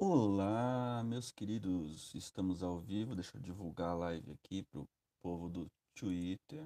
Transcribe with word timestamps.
Olá, 0.00 1.02
meus 1.02 1.32
queridos, 1.32 2.14
estamos 2.14 2.62
ao 2.62 2.78
vivo. 2.78 3.16
Deixa 3.16 3.36
eu 3.36 3.40
divulgar 3.40 3.88
a 3.90 3.94
live 3.94 4.30
aqui 4.30 4.62
pro 4.62 4.88
povo 5.20 5.48
do 5.48 5.68
Twitter. 5.92 6.64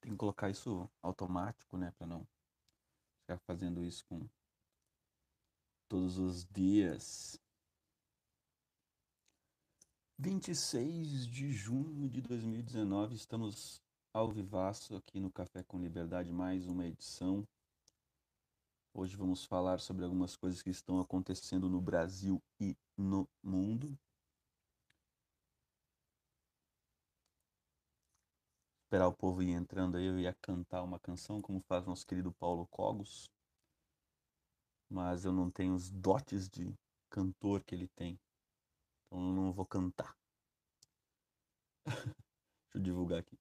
Tem 0.00 0.12
que 0.12 0.16
colocar 0.16 0.48
isso 0.48 0.88
automático, 1.02 1.76
né, 1.76 1.92
para 1.98 2.06
não 2.06 2.26
ficar 3.20 3.38
fazendo 3.46 3.84
isso 3.84 4.02
com 4.06 4.26
todos 5.90 6.16
os 6.16 6.46
dias. 6.46 7.38
26 10.18 11.26
de 11.26 11.52
junho 11.52 12.08
de 12.08 12.22
2019, 12.22 13.14
estamos 13.14 13.82
ao 14.10 14.32
vivaço 14.32 14.96
aqui 14.96 15.20
no 15.20 15.30
Café 15.30 15.62
com 15.64 15.78
Liberdade, 15.78 16.32
mais 16.32 16.66
uma 16.66 16.86
edição. 16.86 17.46
Hoje 18.92 19.16
vamos 19.16 19.44
falar 19.44 19.78
sobre 19.78 20.04
algumas 20.04 20.36
coisas 20.36 20.62
que 20.62 20.70
estão 20.70 21.00
acontecendo 21.00 21.68
no 21.68 21.80
Brasil 21.80 22.42
e 22.58 22.76
no 22.96 23.28
mundo. 23.40 23.96
Esperar 28.84 29.06
o 29.06 29.14
povo 29.14 29.42
ir 29.44 29.50
entrando 29.50 29.96
aí, 29.96 30.06
eu 30.06 30.18
ia 30.18 30.34
cantar 30.34 30.82
uma 30.82 30.98
canção, 30.98 31.40
como 31.40 31.60
faz 31.60 31.86
nosso 31.86 32.04
querido 32.04 32.32
Paulo 32.32 32.66
Cogos. 32.66 33.30
Mas 34.88 35.24
eu 35.24 35.32
não 35.32 35.48
tenho 35.52 35.72
os 35.74 35.88
dotes 35.88 36.48
de 36.48 36.76
cantor 37.08 37.62
que 37.62 37.76
ele 37.76 37.86
tem. 37.86 38.18
Então 39.06 39.28
eu 39.28 39.32
não 39.32 39.52
vou 39.52 39.64
cantar. 39.64 40.16
Deixa 42.66 42.74
eu 42.74 42.82
divulgar 42.82 43.20
aqui. 43.20 43.38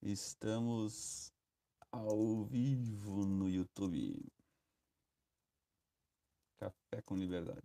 Estamos 0.00 1.32
ao 1.90 2.44
vivo 2.44 3.26
no 3.26 3.48
YouTube. 3.48 4.37
Café 6.58 7.00
com 7.02 7.16
Liberdade. 7.16 7.60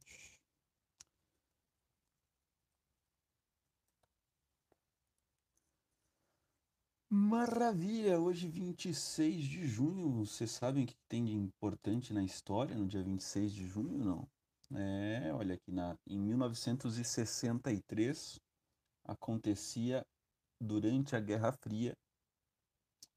Maravilha! 7.09 8.19
Hoje, 8.19 8.47
26 8.47 9.43
de 9.43 9.67
junho. 9.67 10.11
Vocês 10.11 10.51
sabem 10.51 10.83
o 10.83 10.87
que 10.87 10.95
tem 11.07 11.25
de 11.25 11.33
importante 11.33 12.13
na 12.13 12.23
história 12.23 12.75
no 12.75 12.87
dia 12.87 13.01
26 13.03 13.51
de 13.51 13.65
junho? 13.67 13.97
Não. 13.97 14.27
É, 14.75 15.31
olha 15.33 15.55
aqui, 15.55 15.71
na, 15.71 15.97
em 16.07 16.19
1963 16.19 18.39
acontecia 19.05 20.05
durante 20.59 21.15
a 21.15 21.19
Guerra 21.19 21.51
Fria, 21.51 21.95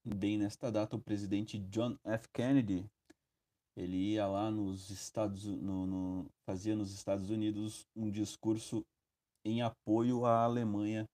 bem 0.05 0.37
nesta 0.37 0.71
data, 0.71 0.95
o 0.95 1.01
presidente 1.01 1.57
John 1.57 1.97
F. 2.03 2.27
Kennedy 2.33 2.87
ele 3.77 4.13
ia 4.13 4.25
lá 4.25 4.49
nos 4.49 4.89
Estados 4.89 5.45
no, 5.45 5.85
no, 5.85 6.31
fazia 6.49 6.75
nos 6.75 6.91
Estados 6.91 7.29
Unidos 7.29 7.85
um 7.95 8.09
discurso 8.09 8.83
em 9.45 9.61
apoio 9.61 10.25
à 10.25 10.43
Alemanha 10.43 11.07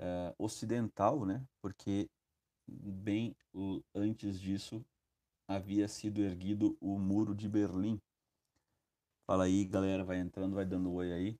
é, 0.00 0.34
ocidental, 0.38 1.24
né? 1.24 1.46
Porque 1.62 2.08
bem 2.68 3.34
antes 3.94 4.40
disso 4.40 4.84
havia 5.48 5.86
sido 5.86 6.20
erguido 6.20 6.76
o 6.80 6.98
Muro 6.98 7.32
de 7.32 7.48
Berlim. 7.48 8.00
Fala 9.24 9.44
aí, 9.44 9.64
galera, 9.64 10.04
vai 10.04 10.18
entrando, 10.18 10.56
vai 10.56 10.66
dando 10.66 10.92
oi 10.92 11.12
aí. 11.12 11.36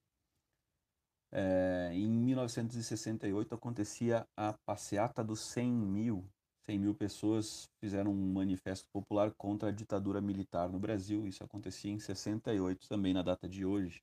É, 1.32 1.90
em 1.92 2.08
1968 2.08 3.56
acontecia 3.56 4.26
a 4.36 4.54
passeata 4.64 5.24
dos 5.24 5.40
100 5.40 5.72
mil. 5.72 6.24
100 6.68 6.78
mil 6.78 6.94
pessoas 6.94 7.70
fizeram 7.80 8.10
um 8.10 8.32
manifesto 8.32 8.88
popular 8.92 9.32
contra 9.32 9.68
a 9.68 9.72
ditadura 9.72 10.20
militar 10.20 10.68
no 10.68 10.78
Brasil. 10.78 11.26
Isso 11.26 11.44
acontecia 11.44 11.92
em 11.92 11.98
68, 11.98 12.88
também 12.88 13.14
na 13.14 13.22
data 13.22 13.48
de 13.48 13.64
hoje. 13.64 14.02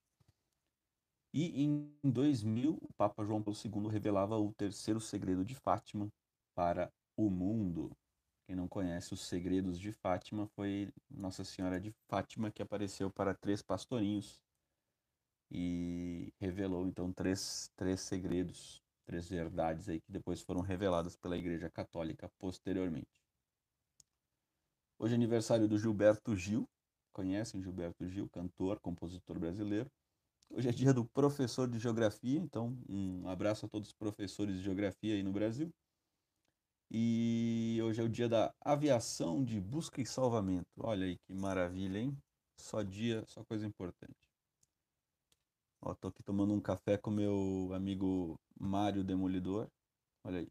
E 1.34 1.64
em 1.64 1.92
2000, 2.04 2.78
o 2.82 2.94
Papa 2.94 3.26
João 3.26 3.42
Paulo 3.42 3.60
II 3.60 3.92
revelava 3.92 4.38
o 4.38 4.54
terceiro 4.54 5.00
segredo 5.00 5.44
de 5.44 5.56
Fátima 5.56 6.08
para 6.56 6.92
o 7.18 7.30
mundo. 7.30 7.92
Quem 8.46 8.56
não 8.56 8.68
conhece 8.68 9.14
os 9.14 9.22
segredos 9.22 9.80
de 9.80 9.92
Fátima 9.92 10.48
foi 10.56 10.94
Nossa 11.10 11.44
Senhora 11.44 11.80
de 11.80 11.92
Fátima 12.08 12.52
que 12.52 12.62
apareceu 12.62 13.10
para 13.10 13.34
três 13.34 13.62
pastorinhos 13.62 14.40
e 15.50 16.34
revelou 16.40 16.86
então 16.86 17.12
três, 17.12 17.72
três 17.76 18.02
segredos, 18.02 18.83
três 19.06 19.30
verdades 19.30 19.90
aí 19.90 20.00
que 20.02 20.12
depois 20.12 20.42
foram 20.42 20.62
reveladas 20.62 21.16
pela 21.16 21.38
Igreja 21.38 21.70
Católica 21.70 22.30
posteriormente. 22.40 23.22
Hoje 24.98 25.14
é 25.14 25.16
aniversário 25.16 25.68
do 25.68 25.78
Gilberto 25.78 26.36
Gil, 26.36 26.68
conhecem 27.12 27.62
Gilberto 27.62 28.08
Gil, 28.08 28.30
cantor, 28.30 28.80
compositor 28.80 29.38
brasileiro. 29.40 29.90
Hoje 30.50 30.70
é 30.70 30.72
dia 30.72 30.94
do 30.94 31.06
professor 31.06 31.68
de 31.68 31.80
geografia, 31.80 32.40
então 32.40 32.78
um 32.88 33.28
abraço 33.28 33.66
a 33.66 33.70
todos 33.70 33.90
os 33.90 33.96
professores 33.96 34.56
de 34.56 34.64
geografia 34.64 35.16
aí 35.16 35.24
no 35.24 35.32
Brasil. 35.32 35.74
E 36.92 37.80
hoje 37.84 38.02
é 38.02 38.04
o 38.04 38.10
dia 38.10 38.30
da 38.30 38.54
aviação 38.62 39.44
de 39.44 39.60
busca 39.60 40.00
e 40.00 40.06
salvamento. 40.06 40.68
Olha 40.78 41.06
aí 41.06 41.18
que 41.18 41.34
maravilha, 41.34 41.98
hein? 41.98 42.16
Só 42.56 42.84
dia, 42.84 43.26
só 43.26 43.44
coisa 43.44 43.66
importante. 43.66 44.33
Ó, 45.86 45.94
tô 45.96 46.08
aqui 46.08 46.24
tomando 46.24 46.54
um 46.54 46.62
café 46.62 46.98
com 46.98 47.12
meu 47.12 47.72
amigo 47.74 48.40
Mário 48.58 49.04
Demolidor. 49.04 49.70
Olha 50.24 50.40
aí. 50.40 50.50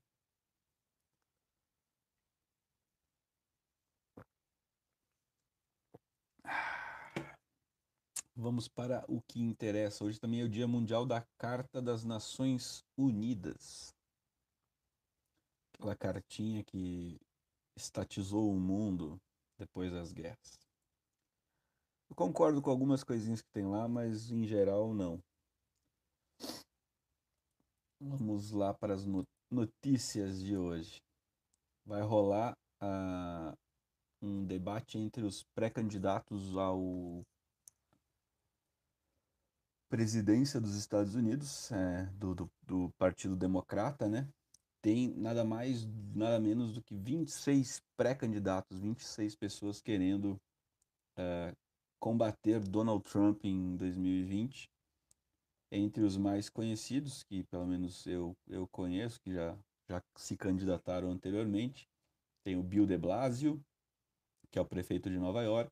Vamos 8.36 8.68
para 8.68 9.04
o 9.08 9.22
que 9.22 9.40
interessa. 9.40 10.04
Hoje 10.04 10.20
também 10.20 10.42
é 10.42 10.44
o 10.44 10.48
Dia 10.50 10.68
Mundial 10.68 11.06
da 11.06 11.22
Carta 11.38 11.80
das 11.80 12.04
Nações 12.04 12.84
Unidas. 12.94 13.94
Aquela 15.74 15.96
cartinha 15.96 16.62
que 16.62 17.18
estatizou 17.74 18.50
o 18.50 18.60
mundo 18.60 19.18
depois 19.58 19.90
das 19.90 20.12
guerras. 20.12 20.71
Eu 22.12 22.14
concordo 22.14 22.60
com 22.60 22.68
algumas 22.68 23.02
coisinhas 23.02 23.40
que 23.40 23.50
tem 23.54 23.64
lá, 23.64 23.88
mas 23.88 24.30
em 24.30 24.46
geral 24.46 24.92
não. 24.92 25.18
Vamos 27.98 28.50
lá 28.50 28.74
para 28.74 28.92
as 28.92 29.06
notícias 29.50 30.42
de 30.42 30.54
hoje. 30.54 31.00
Vai 31.86 32.02
rolar 32.02 32.52
uh, 32.82 33.56
um 34.20 34.44
debate 34.44 34.98
entre 34.98 35.24
os 35.24 35.42
pré-candidatos 35.54 36.54
ao 36.54 37.22
presidência 39.88 40.60
dos 40.60 40.76
Estados 40.76 41.14
Unidos, 41.14 41.72
é, 41.72 42.04
do, 42.18 42.34
do, 42.34 42.50
do, 42.60 42.90
Partido 42.98 43.34
Democrata, 43.34 44.06
né? 44.06 44.28
Tem 44.82 45.08
nada 45.14 45.46
mais, 45.46 45.86
nada 46.14 46.38
menos 46.38 46.74
do 46.74 46.82
que 46.82 46.94
26 46.94 47.80
pré-candidatos, 47.96 48.78
26 48.78 49.34
pessoas 49.34 49.80
querendo 49.80 50.38
é, 51.16 51.54
combater 52.02 52.58
Donald 52.58 53.04
Trump 53.04 53.44
em 53.44 53.76
2020 53.76 54.68
entre 55.70 56.02
os 56.02 56.16
mais 56.16 56.50
conhecidos, 56.50 57.22
que 57.22 57.44
pelo 57.44 57.64
menos 57.64 58.04
eu, 58.08 58.36
eu 58.48 58.66
conheço, 58.66 59.20
que 59.20 59.32
já, 59.32 59.56
já 59.88 60.02
se 60.16 60.36
candidataram 60.36 61.12
anteriormente, 61.12 61.88
tem 62.44 62.56
o 62.56 62.62
Bill 62.62 62.86
de 62.86 62.98
Blasio, 62.98 63.64
que 64.50 64.58
é 64.58 64.62
o 64.62 64.66
prefeito 64.66 65.08
de 65.08 65.16
Nova 65.16 65.42
York, 65.42 65.70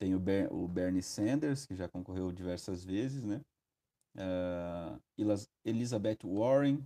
tem 0.00 0.16
o, 0.16 0.18
Ber, 0.18 0.52
o 0.52 0.66
Bernie 0.66 1.00
Sanders, 1.00 1.64
que 1.64 1.76
já 1.76 1.88
concorreu 1.88 2.32
diversas 2.32 2.84
vezes, 2.84 3.22
né? 3.22 3.40
Uh, 4.16 5.00
Elizabeth 5.64 6.18
Warren, 6.24 6.84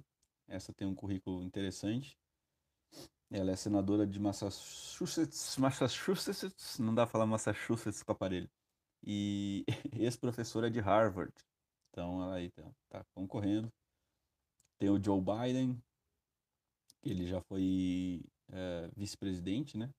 essa 0.49 0.71
tem 0.75 0.87
um 0.87 0.95
currículo 0.95 1.43
interessante. 1.43 2.15
Ela 3.35 3.53
é 3.53 3.57
senadora 3.57 4.07
de 4.07 4.21
Massachusetts, 4.21 5.57
Massachusetts, 5.57 6.79
não 6.79 6.95
dá 6.95 7.07
pra 7.07 7.13
falar 7.13 7.27
Massachusetts 7.27 8.03
com 8.03 8.13
aparelho. 8.13 8.49
E 9.03 9.65
ex-professora 9.99 10.71
de 10.71 10.81
Harvard. 10.81 11.33
Então 11.91 12.23
ela 12.23 12.35
aí 12.35 12.51
tá, 12.51 12.71
tá 12.91 13.05
concorrendo. 13.15 13.73
Tem 14.79 14.91
o 14.91 15.03
Joe 15.03 15.19
Biden, 15.19 15.83
que 17.01 17.09
ele 17.09 17.27
já 17.27 17.41
foi 17.41 18.23
é, 18.51 18.91
vice-presidente, 18.95 19.79
né? 19.79 19.91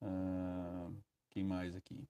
Uh, 0.00 0.96
quem 1.28 1.44
mais 1.44 1.76
aqui? 1.76 2.08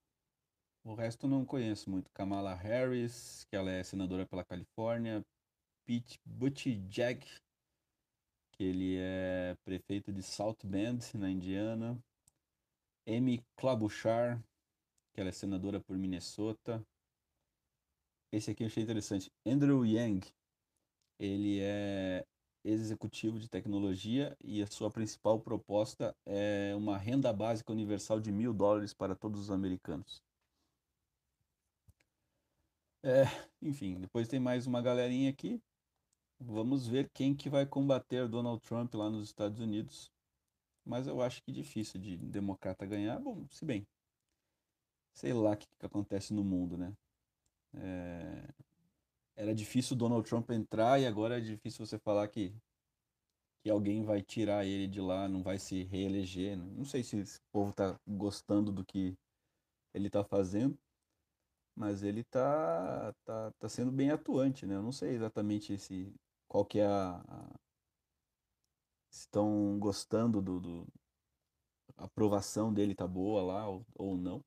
O 0.84 0.94
resto 0.94 1.26
não 1.26 1.44
conheço 1.44 1.90
muito. 1.90 2.10
Kamala 2.12 2.54
Harris, 2.54 3.44
que 3.50 3.56
ela 3.56 3.70
é 3.70 3.82
senadora 3.82 4.26
pela 4.26 4.44
Califórnia. 4.44 5.24
Pete 5.84 6.20
Buttigieg, 6.24 7.26
que 8.62 8.68
ele 8.68 8.96
é 8.96 9.56
prefeito 9.64 10.12
de 10.12 10.22
South 10.22 10.58
Bend, 10.62 11.16
na 11.16 11.28
Indiana. 11.28 11.98
Amy 13.08 13.44
Klobuchar, 13.56 14.40
que 15.12 15.20
ela 15.20 15.30
é 15.30 15.32
senadora 15.32 15.80
por 15.80 15.98
Minnesota. 15.98 16.80
Esse 18.30 18.52
aqui 18.52 18.62
eu 18.62 18.68
achei 18.68 18.84
interessante. 18.84 19.32
Andrew 19.44 19.84
Yang, 19.84 20.32
ele 21.18 21.58
é 21.60 22.24
executivo 22.64 23.40
de 23.40 23.48
tecnologia 23.48 24.36
e 24.44 24.62
a 24.62 24.66
sua 24.68 24.92
principal 24.92 25.40
proposta 25.40 26.14
é 26.24 26.72
uma 26.76 26.96
renda 26.96 27.32
básica 27.32 27.72
universal 27.72 28.20
de 28.20 28.30
mil 28.30 28.54
dólares 28.54 28.94
para 28.94 29.16
todos 29.16 29.40
os 29.40 29.50
americanos. 29.50 30.22
É, 33.02 33.24
enfim, 33.60 33.98
depois 33.98 34.28
tem 34.28 34.38
mais 34.38 34.68
uma 34.68 34.80
galerinha 34.80 35.30
aqui. 35.30 35.60
Vamos 36.44 36.88
ver 36.88 37.08
quem 37.10 37.34
que 37.34 37.48
vai 37.48 37.64
combater 37.64 38.28
Donald 38.28 38.60
Trump 38.62 38.92
lá 38.94 39.08
nos 39.08 39.28
Estados 39.28 39.60
Unidos. 39.60 40.10
Mas 40.84 41.06
eu 41.06 41.22
acho 41.22 41.42
que 41.42 41.52
difícil 41.52 42.00
de 42.00 42.16
democrata 42.16 42.84
ganhar. 42.84 43.18
Bom, 43.20 43.46
se 43.48 43.64
bem, 43.64 43.86
sei 45.14 45.32
lá 45.32 45.52
o 45.52 45.56
que, 45.56 45.68
que 45.78 45.86
acontece 45.86 46.34
no 46.34 46.42
mundo, 46.42 46.76
né? 46.76 46.92
É... 47.74 48.48
Era 49.36 49.54
difícil 49.54 49.96
Donald 49.96 50.28
Trump 50.28 50.50
entrar 50.50 51.00
e 51.00 51.06
agora 51.06 51.38
é 51.38 51.40
difícil 51.40 51.86
você 51.86 51.98
falar 51.98 52.26
que, 52.28 52.54
que 53.62 53.70
alguém 53.70 54.02
vai 54.02 54.20
tirar 54.20 54.66
ele 54.66 54.86
de 54.86 55.00
lá, 55.00 55.28
não 55.28 55.42
vai 55.42 55.58
se 55.58 55.84
reeleger. 55.84 56.56
Não 56.56 56.84
sei 56.84 57.02
se 57.04 57.18
esse 57.18 57.40
povo 57.52 57.72
tá 57.72 57.98
gostando 58.06 58.72
do 58.72 58.84
que 58.84 59.16
ele 59.94 60.10
tá 60.10 60.24
fazendo, 60.24 60.76
mas 61.74 62.02
ele 62.02 62.24
tá, 62.24 63.14
tá, 63.24 63.52
tá 63.52 63.68
sendo 63.68 63.92
bem 63.92 64.10
atuante, 64.10 64.66
né? 64.66 64.74
Eu 64.74 64.82
não 64.82 64.92
sei 64.92 65.10
exatamente 65.14 65.78
se, 65.78 66.12
qual 66.52 66.66
que 66.66 66.80
é 66.80 66.86
a, 66.86 67.16
a 67.16 67.54
estão 69.10 69.78
gostando 69.78 70.42
do, 70.42 70.60
do 70.60 70.86
a 71.96 72.04
aprovação 72.04 72.72
dele 72.72 72.94
tá 72.94 73.08
boa 73.08 73.42
lá 73.42 73.66
ou, 73.66 73.86
ou 73.94 74.18
não. 74.18 74.44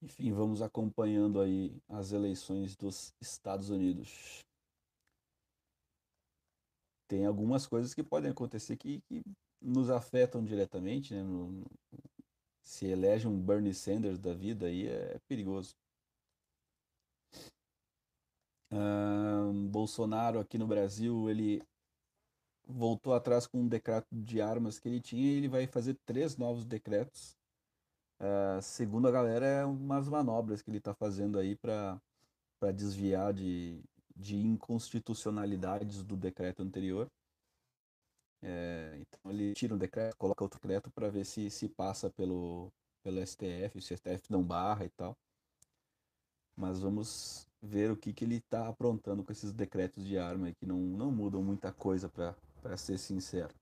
Enfim, 0.00 0.32
vamos 0.32 0.62
acompanhando 0.62 1.42
aí 1.42 1.76
as 1.86 2.12
eleições 2.12 2.74
dos 2.74 3.12
Estados 3.20 3.68
Unidos. 3.68 4.40
Tem 7.06 7.26
algumas 7.26 7.66
coisas 7.66 7.92
que 7.92 8.02
podem 8.02 8.30
acontecer 8.30 8.78
que, 8.78 9.02
que 9.02 9.22
nos 9.60 9.90
afetam 9.90 10.42
diretamente, 10.42 11.12
né? 11.12 11.22
No, 11.22 11.52
no, 11.52 11.66
se 12.62 12.86
elege 12.86 13.28
um 13.28 13.38
Bernie 13.38 13.74
Sanders 13.74 14.18
da 14.18 14.32
vida 14.32 14.66
aí 14.66 14.86
é 14.86 15.18
perigoso. 15.28 15.76
Bolsonaro 19.70 20.38
aqui 20.38 20.58
no 20.58 20.66
Brasil, 20.66 21.28
ele 21.28 21.62
voltou 22.66 23.14
atrás 23.14 23.46
com 23.46 23.60
um 23.60 23.68
decreto 23.68 24.06
de 24.12 24.40
armas 24.40 24.78
que 24.78 24.88
ele 24.88 25.00
tinha 25.00 25.24
e 25.24 25.36
ele 25.36 25.48
vai 25.48 25.66
fazer 25.66 25.96
três 26.06 26.36
novos 26.36 26.64
decretos. 26.64 27.36
Uh, 28.20 28.60
segundo 28.62 29.08
a 29.08 29.10
galera, 29.10 29.46
é 29.46 29.64
umas 29.64 30.08
manobras 30.08 30.60
que 30.62 30.70
ele 30.70 30.78
está 30.78 30.94
fazendo 30.94 31.38
aí 31.38 31.56
para 31.56 32.00
desviar 32.74 33.32
de, 33.32 33.82
de 34.14 34.36
inconstitucionalidades 34.36 36.02
do 36.02 36.16
decreto 36.16 36.62
anterior. 36.62 37.08
É, 38.42 38.96
então 39.00 39.30
ele 39.30 39.52
tira 39.54 39.74
um 39.74 39.78
decreto, 39.78 40.16
coloca 40.16 40.44
outro 40.44 40.58
decreto 40.60 40.90
para 40.90 41.10
ver 41.10 41.26
se 41.26 41.50
se 41.50 41.68
passa 41.68 42.10
pelo, 42.10 42.72
pelo 43.02 43.20
STF, 43.26 43.80
se 43.80 43.92
o 43.92 43.96
STF 43.96 44.30
não 44.30 44.42
barra 44.42 44.84
e 44.84 44.90
tal. 44.90 45.16
Mas 46.56 46.80
vamos 46.80 47.46
ver 47.62 47.90
o 47.90 47.96
que, 47.96 48.12
que 48.12 48.24
ele 48.24 48.36
está 48.36 48.68
aprontando 48.68 49.22
com 49.24 49.32
esses 49.32 49.52
decretos 49.52 50.04
de 50.04 50.18
arma 50.18 50.52
que 50.52 50.66
não, 50.66 50.78
não 50.78 51.10
mudam 51.10 51.42
muita 51.42 51.72
coisa 51.72 52.08
para 52.08 52.76
ser 52.76 52.98
sincero. 52.98 53.54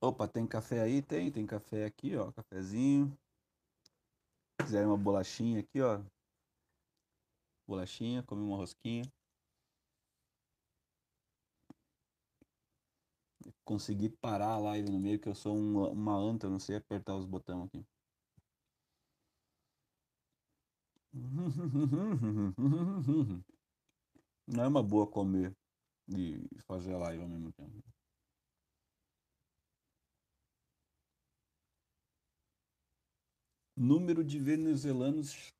Opa, 0.00 0.28
tem 0.28 0.46
café 0.46 0.80
aí? 0.82 1.02
Tem, 1.02 1.30
tem 1.32 1.44
café 1.46 1.84
aqui, 1.84 2.16
ó, 2.16 2.30
cafezinho. 2.32 3.16
Se 4.60 4.64
quiser 4.64 4.86
uma 4.86 4.96
bolachinha 4.96 5.60
aqui, 5.60 5.80
ó. 5.80 6.00
Bolachinha, 7.66 8.22
come 8.22 8.42
uma 8.42 8.56
rosquinha. 8.56 9.04
Consegui 13.66 14.08
parar 14.08 14.54
a 14.54 14.58
live 14.58 14.90
no 14.90 14.98
meio, 14.98 15.20
que 15.20 15.28
eu 15.28 15.34
sou 15.34 15.54
uma, 15.54 15.90
uma 15.90 16.16
anta, 16.16 16.46
eu 16.46 16.50
não 16.50 16.58
sei 16.58 16.76
apertar 16.76 17.14
os 17.16 17.26
botões 17.26 17.66
aqui. 17.66 17.84
Não 24.46 24.62
é 24.62 24.68
uma 24.68 24.82
boa 24.82 25.06
comer 25.06 25.52
e 26.08 26.46
fazer 26.66 26.94
a 26.94 26.98
live 26.98 27.22
ao 27.22 27.28
mesmo 27.28 27.52
tempo. 27.52 27.82
Número 33.76 34.22
de 34.22 34.38
venezuelanos 34.38 35.52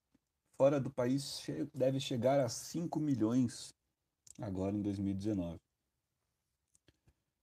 fora 0.56 0.80
do 0.80 0.90
país 0.90 1.44
deve 1.74 1.98
chegar 1.98 2.38
a 2.38 2.48
5 2.48 3.00
milhões 3.00 3.74
agora 4.40 4.76
em 4.76 4.82
2019. 4.82 5.65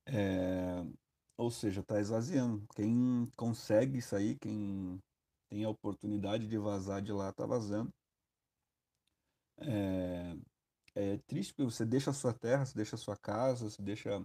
É, 0.06 0.84
ou 1.38 1.50
seja, 1.50 1.82
está 1.82 2.00
esvaziando. 2.00 2.66
Quem 2.76 3.28
consegue 3.36 4.02
sair, 4.02 4.38
quem 4.40 5.00
tem 5.50 5.64
a 5.64 5.70
oportunidade 5.70 6.48
de 6.48 6.58
vazar 6.58 7.02
de 7.02 7.12
lá, 7.12 7.30
está 7.30 7.46
vazando. 7.46 7.92
É, 9.60 10.36
é 10.96 11.18
triste 11.28 11.54
porque 11.54 11.72
você 11.72 11.86
deixa 11.86 12.12
a 12.12 12.14
sua 12.14 12.34
terra, 12.34 12.66
você 12.66 12.76
deixa 12.76 12.96
a 12.96 13.00
sua 13.00 13.18
casa, 13.18 13.70
você 13.70 13.82
deixa 13.82 14.24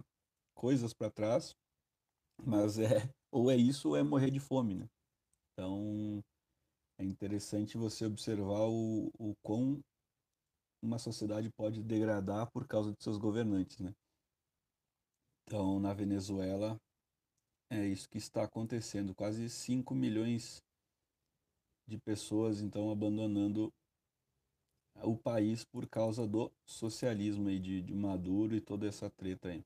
coisas 0.55 0.93
para 0.93 1.11
trás, 1.11 1.55
mas 2.43 2.79
é 2.79 2.87
ou 3.31 3.49
é 3.51 3.55
isso 3.55 3.89
ou 3.89 3.95
é 3.97 4.03
morrer 4.03 4.31
de 4.31 4.39
fome, 4.39 4.75
né? 4.75 4.87
Então 5.53 6.19
é 6.97 7.03
interessante 7.05 7.77
você 7.77 8.05
observar 8.05 8.67
o, 8.67 9.09
o 9.19 9.33
quão 9.43 9.79
uma 10.81 10.97
sociedade 10.97 11.49
pode 11.57 11.83
degradar 11.83 12.49
por 12.51 12.67
causa 12.67 12.91
de 12.91 13.03
seus 13.03 13.17
governantes, 13.17 13.79
né? 13.79 13.93
Então, 15.49 15.79
na 15.79 15.95
Venezuela, 15.95 16.79
é 17.71 17.83
isso 17.87 18.07
que 18.07 18.19
está 18.19 18.43
acontecendo. 18.43 19.15
Quase 19.15 19.49
5 19.49 19.95
milhões 19.95 20.63
de 21.87 21.97
pessoas, 21.97 22.61
então, 22.61 22.91
abandonando 22.91 23.73
o 25.01 25.17
país 25.17 25.65
por 25.65 25.89
causa 25.89 26.27
do 26.27 26.51
socialismo 26.67 27.49
aí 27.49 27.57
de, 27.57 27.81
de 27.81 27.95
Maduro 27.95 28.55
e 28.55 28.61
toda 28.61 28.87
essa 28.87 29.09
treta 29.09 29.49
aí. 29.49 29.65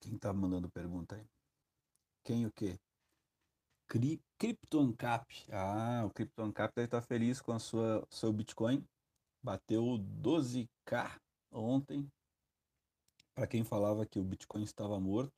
Quem 0.00 0.16
tá 0.16 0.32
mandando 0.32 0.70
pergunta 0.70 1.16
aí? 1.16 1.26
Quem 2.24 2.46
o 2.46 2.50
quê? 2.52 2.78
Cri. 3.90 4.22
Ah, 5.50 6.04
o 6.06 6.10
CryptoAncap 6.10 6.72
deve 6.74 6.86
estar 6.86 7.02
feliz 7.02 7.40
com 7.40 7.52
a 7.52 7.58
sua 7.58 8.06
seu 8.08 8.32
Bitcoin. 8.32 8.86
Bateu 9.42 9.82
12k 10.22 11.20
ontem 11.50 12.08
para 13.34 13.48
quem 13.48 13.64
falava 13.64 14.06
que 14.06 14.18
o 14.20 14.24
Bitcoin 14.24 14.62
estava 14.62 14.98
morto. 15.00 15.32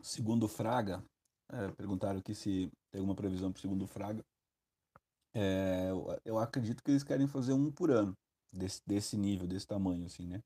Segundo 0.00 0.46
Fraga, 0.46 1.04
é, 1.50 1.72
perguntaram 1.72 2.20
aqui 2.20 2.34
se 2.34 2.70
tem 2.92 3.00
alguma 3.00 3.16
previsão 3.16 3.50
para 3.50 3.58
o 3.58 3.60
segundo 3.60 3.86
Fraga. 3.88 4.24
É, 5.34 5.90
eu, 5.90 6.20
eu 6.24 6.38
acredito 6.38 6.82
que 6.84 6.90
eles 6.92 7.02
querem 7.02 7.26
fazer 7.26 7.52
um 7.52 7.72
por 7.72 7.90
ano, 7.90 8.16
desse, 8.52 8.80
desse 8.86 9.16
nível, 9.16 9.48
desse 9.48 9.66
tamanho, 9.66 10.06
assim, 10.06 10.26
né? 10.26 10.40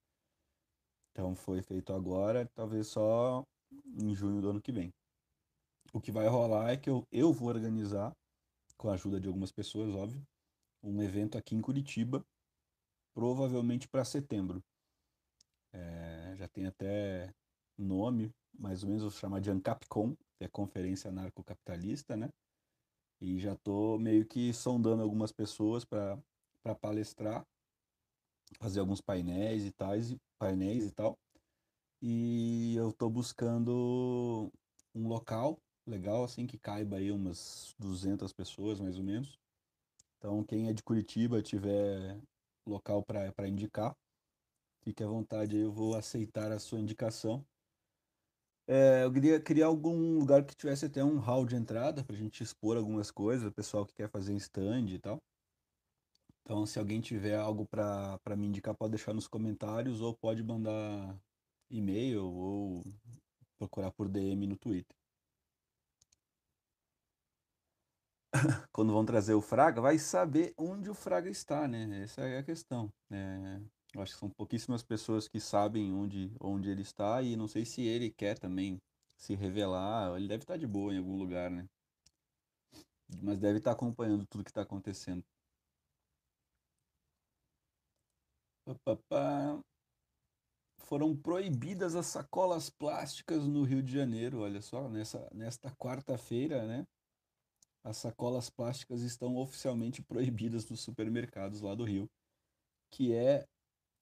Então 1.18 1.34
foi 1.34 1.60
feito 1.60 1.92
agora, 1.92 2.48
talvez 2.54 2.86
só 2.86 3.44
em 4.00 4.14
junho 4.14 4.40
do 4.40 4.50
ano 4.50 4.62
que 4.62 4.70
vem. 4.70 4.94
O 5.92 6.00
que 6.00 6.12
vai 6.12 6.28
rolar 6.28 6.70
é 6.70 6.76
que 6.76 6.88
eu, 6.88 7.04
eu 7.10 7.32
vou 7.32 7.48
organizar 7.48 8.16
com 8.76 8.88
a 8.88 8.92
ajuda 8.92 9.18
de 9.18 9.26
algumas 9.26 9.50
pessoas, 9.50 9.92
óbvio, 9.96 10.22
um 10.80 11.02
evento 11.02 11.36
aqui 11.36 11.56
em 11.56 11.60
Curitiba, 11.60 12.24
provavelmente 13.12 13.88
para 13.88 14.04
setembro. 14.04 14.62
É, 15.72 16.36
já 16.36 16.46
tem 16.46 16.66
até 16.66 17.34
nome, 17.76 18.32
mais 18.56 18.84
ou 18.84 18.88
menos 18.88 19.02
vou 19.02 19.10
chamar 19.10 19.40
de 19.40 19.50
ANCAPCOM, 19.50 20.14
que 20.36 20.44
é 20.44 20.48
Conferência 20.48 21.08
Anarcocapitalista, 21.08 22.16
né? 22.16 22.28
E 23.20 23.40
já 23.40 23.54
estou 23.54 23.98
meio 23.98 24.24
que 24.24 24.52
sondando 24.52 25.02
algumas 25.02 25.32
pessoas 25.32 25.84
para 25.84 26.16
palestrar, 26.80 27.44
fazer 28.60 28.78
alguns 28.78 29.00
painéis 29.00 29.64
e 29.64 29.72
tais, 29.72 30.16
painéis 30.38 30.86
e 30.86 30.92
tal. 30.92 31.18
E 32.00 32.74
eu 32.76 32.90
estou 32.90 33.10
buscando 33.10 34.50
um 34.94 35.08
local 35.08 35.58
legal, 35.86 36.22
assim, 36.24 36.46
que 36.46 36.58
caiba 36.58 36.96
aí 36.96 37.10
umas 37.10 37.74
200 37.78 38.32
pessoas, 38.32 38.78
mais 38.78 38.98
ou 38.98 39.04
menos. 39.04 39.38
Então, 40.18 40.44
quem 40.44 40.68
é 40.68 40.72
de 40.72 40.82
Curitiba 40.82 41.42
tiver 41.42 42.20
local 42.66 43.02
para 43.02 43.48
indicar, 43.48 43.96
fique 44.82 45.02
à 45.02 45.06
vontade 45.06 45.56
aí, 45.56 45.62
eu 45.62 45.72
vou 45.72 45.96
aceitar 45.96 46.52
a 46.52 46.58
sua 46.58 46.78
indicação. 46.78 47.44
É, 48.66 49.04
eu 49.04 49.12
queria 49.12 49.40
criar 49.40 49.66
algum 49.66 50.18
lugar 50.18 50.44
que 50.44 50.54
tivesse 50.54 50.84
até 50.84 51.02
um 51.02 51.18
hall 51.18 51.46
de 51.46 51.56
entrada 51.56 52.04
para 52.04 52.14
a 52.14 52.18
gente 52.18 52.42
expor 52.42 52.76
algumas 52.76 53.10
coisas, 53.10 53.48
o 53.48 53.52
pessoal 53.52 53.86
que 53.86 53.94
quer 53.94 54.10
fazer 54.10 54.34
stand 54.36 54.90
e 54.90 54.98
tal. 54.98 55.22
Então, 56.48 56.64
se 56.64 56.78
alguém 56.78 56.98
tiver 56.98 57.36
algo 57.36 57.66
para 57.66 58.34
me 58.34 58.46
indicar, 58.46 58.74
pode 58.74 58.92
deixar 58.92 59.12
nos 59.12 59.28
comentários 59.28 60.00
ou 60.00 60.14
pode 60.14 60.42
mandar 60.42 61.14
e-mail 61.68 62.24
ou 62.24 62.82
procurar 63.58 63.90
por 63.92 64.08
DM 64.08 64.46
no 64.46 64.56
Twitter. 64.56 64.96
quando 68.72 68.94
vão 68.94 69.04
trazer 69.04 69.34
o 69.34 69.42
Fraga, 69.42 69.82
vai 69.82 69.98
saber 69.98 70.54
onde 70.56 70.88
o 70.88 70.94
Fraga 70.94 71.28
está, 71.28 71.68
né? 71.68 72.02
Essa 72.02 72.22
é 72.22 72.38
a 72.38 72.42
questão. 72.42 72.90
É, 73.10 73.60
eu 73.94 74.00
acho 74.00 74.14
que 74.14 74.18
são 74.18 74.30
pouquíssimas 74.30 74.82
pessoas 74.82 75.28
que 75.28 75.38
sabem 75.40 75.92
onde, 75.92 76.32
onde 76.40 76.70
ele 76.70 76.80
está 76.80 77.20
e 77.20 77.36
não 77.36 77.46
sei 77.46 77.66
se 77.66 77.82
ele 77.82 78.10
quer 78.10 78.38
também 78.38 78.80
se 79.18 79.34
revelar. 79.34 80.16
Ele 80.16 80.26
deve 80.26 80.44
estar 80.44 80.56
de 80.56 80.66
boa 80.66 80.94
em 80.94 80.98
algum 80.98 81.18
lugar, 81.18 81.50
né? 81.50 81.68
Mas 83.20 83.38
deve 83.38 83.58
estar 83.58 83.72
acompanhando 83.72 84.24
tudo 84.26 84.44
que 84.44 84.50
está 84.50 84.62
acontecendo. 84.62 85.22
Foram 90.78 91.16
proibidas 91.16 91.94
as 91.94 92.06
sacolas 92.06 92.70
plásticas 92.70 93.46
no 93.46 93.62
Rio 93.62 93.82
de 93.82 93.92
Janeiro, 93.92 94.40
olha 94.40 94.62
só, 94.62 94.88
nessa, 94.88 95.28
nesta 95.32 95.70
quarta-feira, 95.72 96.66
né? 96.66 96.86
As 97.84 97.96
sacolas 97.98 98.50
plásticas 98.50 99.02
estão 99.02 99.36
oficialmente 99.36 100.02
proibidas 100.02 100.68
nos 100.68 100.80
supermercados 100.80 101.60
lá 101.60 101.74
do 101.74 101.84
Rio, 101.84 102.08
que 102.90 103.14
é 103.14 103.46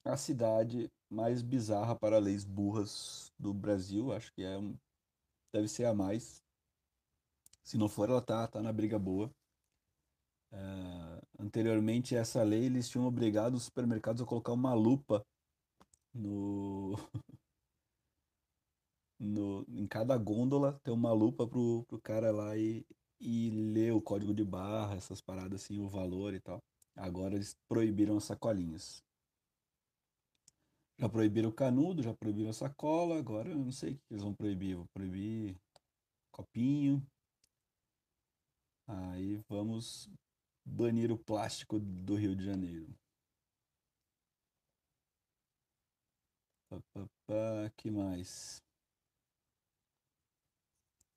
a 0.05 0.17
cidade 0.17 0.91
mais 1.11 1.43
bizarra 1.43 1.97
para 1.97 2.19
leis 2.19 2.45
burras 2.45 3.33
do 3.39 3.53
Brasil. 3.53 4.13
Acho 4.13 4.33
que 4.33 4.43
é 4.43 4.57
um, 4.57 4.77
deve 5.53 5.69
ser 5.69 5.85
a 5.85 5.95
mais. 5.95 6.43
Se 7.63 7.77
não 7.77 7.89
for, 7.89 8.09
ela 8.09 8.23
tá, 8.23 8.47
tá 8.47 8.63
na 8.63 8.73
briga 8.73 8.99
boa. 8.99 9.31
Uh, 10.53 11.06
anteriormente 11.39 12.15
essa 12.15 12.43
lei 12.43 12.65
eles 12.65 12.89
tinham 12.89 13.07
obrigado 13.07 13.55
os 13.55 13.65
supermercados 13.65 14.23
a 14.23 14.27
colocar 14.27 14.53
uma 14.53 14.75
lupa 14.75 15.25
no, 16.15 16.95
no 19.19 19.65
em 19.69 19.87
cada 19.87 20.17
gôndola 20.17 20.79
ter 20.85 20.91
uma 20.91 21.13
lupa 21.13 21.47
pro, 21.47 21.85
pro 21.89 22.01
cara 22.01 22.31
lá 22.31 22.57
e, 22.57 22.87
e 23.21 23.51
ler 23.51 23.93
o 23.93 24.01
código 24.01 24.35
de 24.35 24.45
barra, 24.45 24.97
essas 24.97 25.21
paradas 25.21 25.63
assim, 25.63 25.79
o 25.79 25.89
valor 25.89 26.35
e 26.35 26.41
tal. 26.41 26.63
Agora 26.97 27.35
eles 27.35 27.57
proibiram 27.69 28.17
as 28.17 28.25
sacolinhas. 28.25 29.05
Já 30.99 31.09
proibiram 31.09 31.51
o 31.51 31.53
canudo, 31.53 32.03
já 32.03 32.15
proibiram 32.15 32.51
a 32.51 32.55
sacola, 32.55 33.19
agora 33.19 33.51
eu 33.51 33.57
não 33.57 33.71
sei 33.71 33.93
o 33.93 33.97
que 33.97 34.03
eles 34.11 34.23
vão 34.23 34.35
proibir. 34.35 34.77
Vou 34.77 34.87
proibir 34.95 35.55
copinho. 36.31 37.07
Aí 38.87 39.43
vamos 39.49 40.09
banir 40.67 41.13
o 41.13 41.17
plástico 41.17 41.79
do 41.79 42.17
Rio 42.17 42.35
de 42.35 42.45
Janeiro. 42.45 42.93
Pá, 47.27 47.71
que 47.77 47.91
mais? 47.91 48.61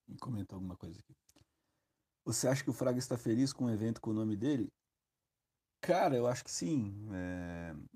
Me 0.07 0.17
comenta 0.17 0.55
alguma 0.55 0.77
coisa 0.77 0.99
aqui. 0.99 1.15
Você 2.25 2.47
acha 2.47 2.63
que 2.63 2.69
o 2.69 2.73
Fraga 2.73 2.99
está 2.99 3.17
feliz 3.17 3.51
com 3.51 3.65
o 3.65 3.69
evento 3.71 3.99
com 3.99 4.11
o 4.11 4.13
nome 4.13 4.35
dele? 4.35 4.71
Cara, 5.81 6.15
eu 6.15 6.27
acho 6.27 6.43
que 6.43 6.51
sim. 6.51 6.93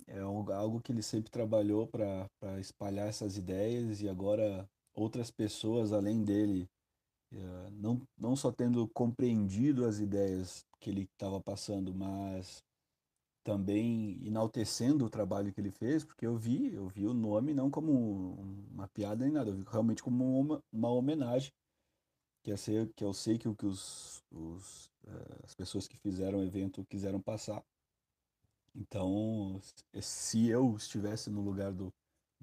É, 0.08 0.18
é 0.18 0.20
algo 0.20 0.82
que 0.82 0.92
ele 0.92 1.04
sempre 1.04 1.30
trabalhou 1.30 1.88
para 1.88 2.60
espalhar 2.60 3.08
essas 3.08 3.38
ideias 3.38 4.02
e 4.02 4.10
agora 4.10 4.68
outras 4.96 5.30
pessoas 5.30 5.92
além 5.92 6.24
dele, 6.24 6.70
não, 7.72 8.02
não 8.18 8.36
só 8.36 8.52
tendo 8.52 8.88
compreendido 8.90 9.86
as 9.86 10.00
ideias 10.00 10.66
que 10.80 10.90
ele 10.90 11.04
estava 11.04 11.42
passando, 11.42 11.94
mas 11.94 12.64
também 13.44 14.26
enaltecendo 14.26 15.06
o 15.06 15.10
trabalho 15.10 15.54
que 15.54 15.60
ele 15.60 15.72
fez, 15.72 16.04
porque 16.04 16.26
eu 16.26 16.38
vi, 16.38 16.74
eu 16.74 16.88
vi 16.88 17.06
o 17.06 17.14
nome 17.14 17.54
não 17.54 17.70
como 17.70 18.36
uma 18.72 18.88
piada 18.88 19.24
nem 19.24 19.34
nada, 19.34 19.50
eu 19.50 19.56
vi 19.56 19.64
realmente 19.70 20.02
como 20.02 20.40
uma, 20.40 20.64
uma 20.72 20.90
homenagem 20.90 21.52
que, 22.44 22.52
é 22.52 22.58
ser, 22.58 22.92
que 22.94 23.04
eu 23.04 23.14
sei 23.14 23.38
que 23.38 23.48
o 23.48 23.56
que 23.56 23.66
os, 23.66 24.24
os, 24.32 24.86
uh, 25.06 25.44
as 25.44 25.54
pessoas 25.56 25.88
que 25.88 25.98
fizeram 25.98 26.40
o 26.40 26.44
evento 26.44 26.86
quiseram 26.86 27.22
passar. 27.22 27.64
Então, 28.76 29.60
se 30.02 30.48
eu 30.48 30.76
estivesse 30.76 31.30
no 31.30 31.42
lugar 31.42 31.72
do, 31.72 31.94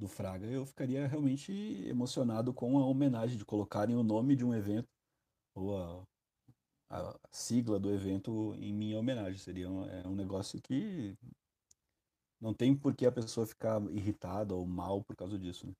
do 0.00 0.08
Fraga, 0.08 0.46
eu 0.46 0.64
ficaria 0.64 1.06
realmente 1.06 1.52
emocionado 1.86 2.54
com 2.54 2.78
a 2.78 2.86
homenagem 2.86 3.36
de 3.36 3.44
colocarem 3.44 3.94
o 3.94 4.02
nome 4.02 4.34
de 4.34 4.44
um 4.44 4.54
evento 4.54 4.88
ou 5.54 5.76
a, 5.76 6.02
a 6.88 7.20
sigla 7.30 7.78
do 7.78 7.92
evento 7.92 8.54
em 8.58 8.72
minha 8.72 8.98
homenagem. 8.98 9.38
Seria 9.38 9.70
um, 9.70 9.84
é 9.84 10.08
um 10.08 10.14
negócio 10.14 10.60
que 10.62 11.14
não 12.40 12.54
tem 12.54 12.74
por 12.74 12.96
que 12.96 13.04
a 13.04 13.12
pessoa 13.12 13.46
ficar 13.46 13.82
irritada 13.90 14.54
ou 14.54 14.66
mal 14.66 15.04
por 15.04 15.14
causa 15.14 15.38
disso. 15.38 15.66
Né? 15.66 15.74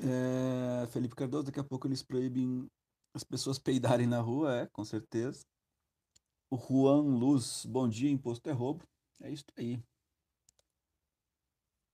É, 0.00 0.86
Felipe 0.88 1.16
Cardoso, 1.16 1.44
daqui 1.44 1.58
a 1.58 1.64
pouco 1.64 1.86
eles 1.86 2.02
proíbem 2.02 2.70
as 3.14 3.24
pessoas 3.24 3.58
peidarem 3.58 4.06
na 4.06 4.20
rua, 4.20 4.54
é, 4.54 4.66
com 4.66 4.84
certeza. 4.84 5.42
O 6.50 6.56
Juan 6.56 7.00
Luz, 7.00 7.64
bom 7.64 7.88
dia, 7.88 8.10
imposto 8.10 8.48
é 8.48 8.52
roubo. 8.52 8.84
É 9.20 9.30
isso 9.30 9.44
aí. 9.56 9.82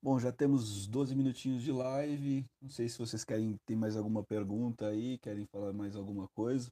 Bom, 0.05 0.19
já 0.19 0.31
temos 0.31 0.87
12 0.87 1.17
minutinhos 1.17 1.63
de 1.63 1.73
live. 1.73 2.45
Não 2.61 2.69
sei 2.69 2.87
se 2.91 2.99
vocês 2.99 3.25
querem 3.25 3.57
ter 3.65 3.75
mais 3.75 3.97
alguma 3.97 4.23
pergunta 4.23 4.87
aí, 4.87 5.17
querem 5.17 5.47
falar 5.47 5.73
mais 5.73 5.97
alguma 5.97 6.29
coisa. 6.29 6.71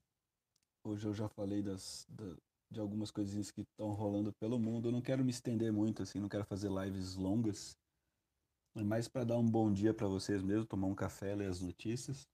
Hoje 0.84 1.06
eu 1.06 1.14
já 1.14 1.30
falei 1.30 1.62
das, 1.62 2.04
da, 2.10 2.36
de 2.70 2.78
algumas 2.78 3.10
coisinhas 3.10 3.50
que 3.50 3.62
estão 3.62 3.90
rolando 3.92 4.34
pelo 4.34 4.58
mundo. 4.58 4.88
Eu 4.88 4.92
não 4.92 5.00
quero 5.00 5.24
me 5.24 5.30
estender 5.30 5.72
muito, 5.72 6.02
assim, 6.02 6.20
não 6.20 6.28
quero 6.28 6.44
fazer 6.44 6.70
lives 6.70 7.14
longas. 7.14 7.74
É 8.76 8.82
mais 8.82 9.08
para 9.08 9.24
dar 9.24 9.38
um 9.38 9.50
bom 9.50 9.72
dia 9.72 9.94
para 9.94 10.08
vocês 10.08 10.42
mesmo, 10.42 10.66
tomar 10.66 10.88
um 10.88 10.94
café, 10.94 11.34
ler 11.34 11.48
as 11.48 11.58
notícias. 11.58 12.28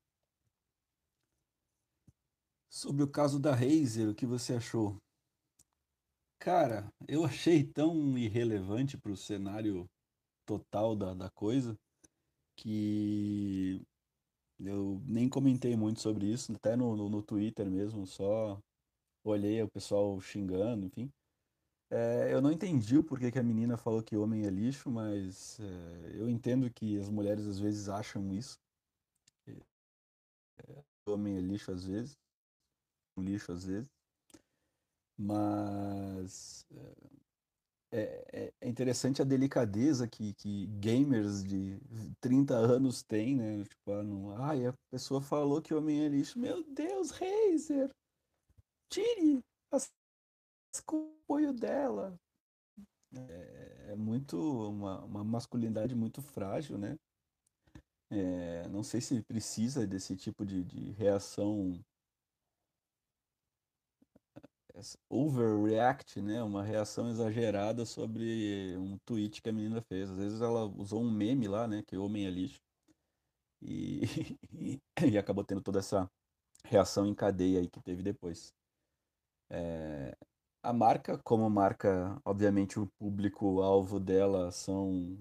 Sobre 2.68 3.04
o 3.04 3.08
caso 3.08 3.38
da 3.38 3.54
Razer, 3.54 4.08
o 4.08 4.14
que 4.16 4.26
você 4.26 4.54
achou? 4.54 5.00
Cara, 6.40 6.92
eu 7.06 7.24
achei 7.24 7.62
tão 7.62 8.18
irrelevante 8.18 8.98
para 8.98 9.12
o 9.12 9.16
cenário 9.16 9.88
total 10.48 10.96
da, 10.96 11.12
da 11.12 11.30
coisa 11.30 11.78
que 12.56 13.82
eu 14.58 15.00
nem 15.04 15.28
comentei 15.28 15.76
muito 15.76 16.00
sobre 16.00 16.26
isso, 16.26 16.52
até 16.54 16.74
no, 16.74 16.96
no, 16.96 17.08
no 17.10 17.22
Twitter 17.22 17.70
mesmo, 17.70 18.06
só 18.06 18.60
olhei 19.22 19.62
o 19.62 19.68
pessoal 19.68 20.18
xingando, 20.20 20.86
enfim. 20.86 21.12
É, 21.90 22.32
eu 22.32 22.40
não 22.42 22.50
entendi 22.52 22.98
o 22.98 23.04
porquê 23.04 23.30
que 23.30 23.38
a 23.38 23.42
menina 23.42 23.76
falou 23.76 24.02
que 24.02 24.16
homem 24.16 24.46
é 24.46 24.50
lixo, 24.50 24.90
mas 24.90 25.58
é, 25.60 26.20
eu 26.20 26.28
entendo 26.28 26.70
que 26.70 26.98
as 26.98 27.08
mulheres 27.08 27.46
às 27.46 27.58
vezes 27.58 27.88
acham 27.88 28.32
isso. 28.32 28.58
É, 30.58 30.84
homem 31.06 31.36
é 31.36 31.40
lixo 31.40 31.70
às 31.72 31.84
vezes, 31.84 32.16
um 33.16 33.22
lixo 33.22 33.52
às 33.52 33.64
vezes. 33.64 33.90
Mas 35.16 36.64
é, 36.70 36.77
é, 36.77 36.77
é 36.77 36.77
interessante 38.78 39.20
a 39.20 39.24
delicadeza 39.24 40.06
que, 40.06 40.32
que 40.34 40.68
gamers 40.78 41.42
de 41.42 41.80
30 42.20 42.54
anos 42.54 43.02
têm, 43.02 43.34
né? 43.34 43.64
Tipo, 43.64 43.90
ah, 43.90 44.50
ai, 44.50 44.66
a 44.66 44.74
pessoa 44.88 45.20
falou 45.20 45.60
que 45.60 45.74
o 45.74 45.78
homem 45.78 46.04
é 46.04 46.08
lixo. 46.08 46.38
Meu 46.38 46.62
Deus, 46.62 47.10
Razer! 47.10 47.90
Tire 48.88 49.40
as, 49.72 49.90
o 50.92 51.10
apoio 51.24 51.52
dela. 51.52 52.14
É, 53.12 53.86
é 53.88 53.96
muito 53.96 54.38
uma, 54.38 55.04
uma 55.04 55.24
masculinidade 55.24 55.96
muito 55.96 56.22
frágil, 56.22 56.78
né? 56.78 56.96
É, 58.10 58.68
não 58.68 58.84
sei 58.84 59.00
se 59.00 59.20
precisa 59.24 59.88
desse 59.88 60.14
tipo 60.14 60.46
de, 60.46 60.62
de 60.62 60.92
reação 60.92 61.84
overreact, 65.08 66.20
né? 66.20 66.42
Uma 66.42 66.62
reação 66.62 67.08
exagerada 67.08 67.84
sobre 67.84 68.76
um 68.76 68.98
tweet 68.98 69.42
que 69.42 69.48
a 69.48 69.52
menina 69.52 69.80
fez. 69.82 70.10
Às 70.10 70.16
vezes 70.16 70.40
ela 70.40 70.64
usou 70.64 71.02
um 71.02 71.10
meme 71.10 71.48
lá, 71.48 71.66
né? 71.66 71.82
Que 71.86 71.96
homem 71.96 72.26
é 72.26 72.30
lixo. 72.30 72.60
E, 73.62 74.00
e 75.12 75.18
acabou 75.18 75.44
tendo 75.44 75.60
toda 75.60 75.78
essa 75.78 76.10
reação 76.64 77.06
em 77.06 77.14
cadeia 77.14 77.60
aí 77.60 77.68
que 77.68 77.80
teve 77.80 78.02
depois. 78.02 78.54
É, 79.50 80.16
a 80.62 80.72
marca, 80.72 81.18
como 81.18 81.48
marca, 81.48 82.20
obviamente 82.24 82.78
o 82.78 82.86
público-alvo 82.98 83.98
dela 83.98 84.50
são 84.50 85.18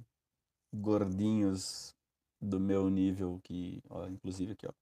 gordinhos 0.74 1.96
do 2.42 2.60
meu 2.60 2.90
nível, 2.90 3.40
que, 3.44 3.82
ó, 3.90 4.08
inclusive 4.08 4.54
aqui, 4.54 4.68
ó. 4.68 4.74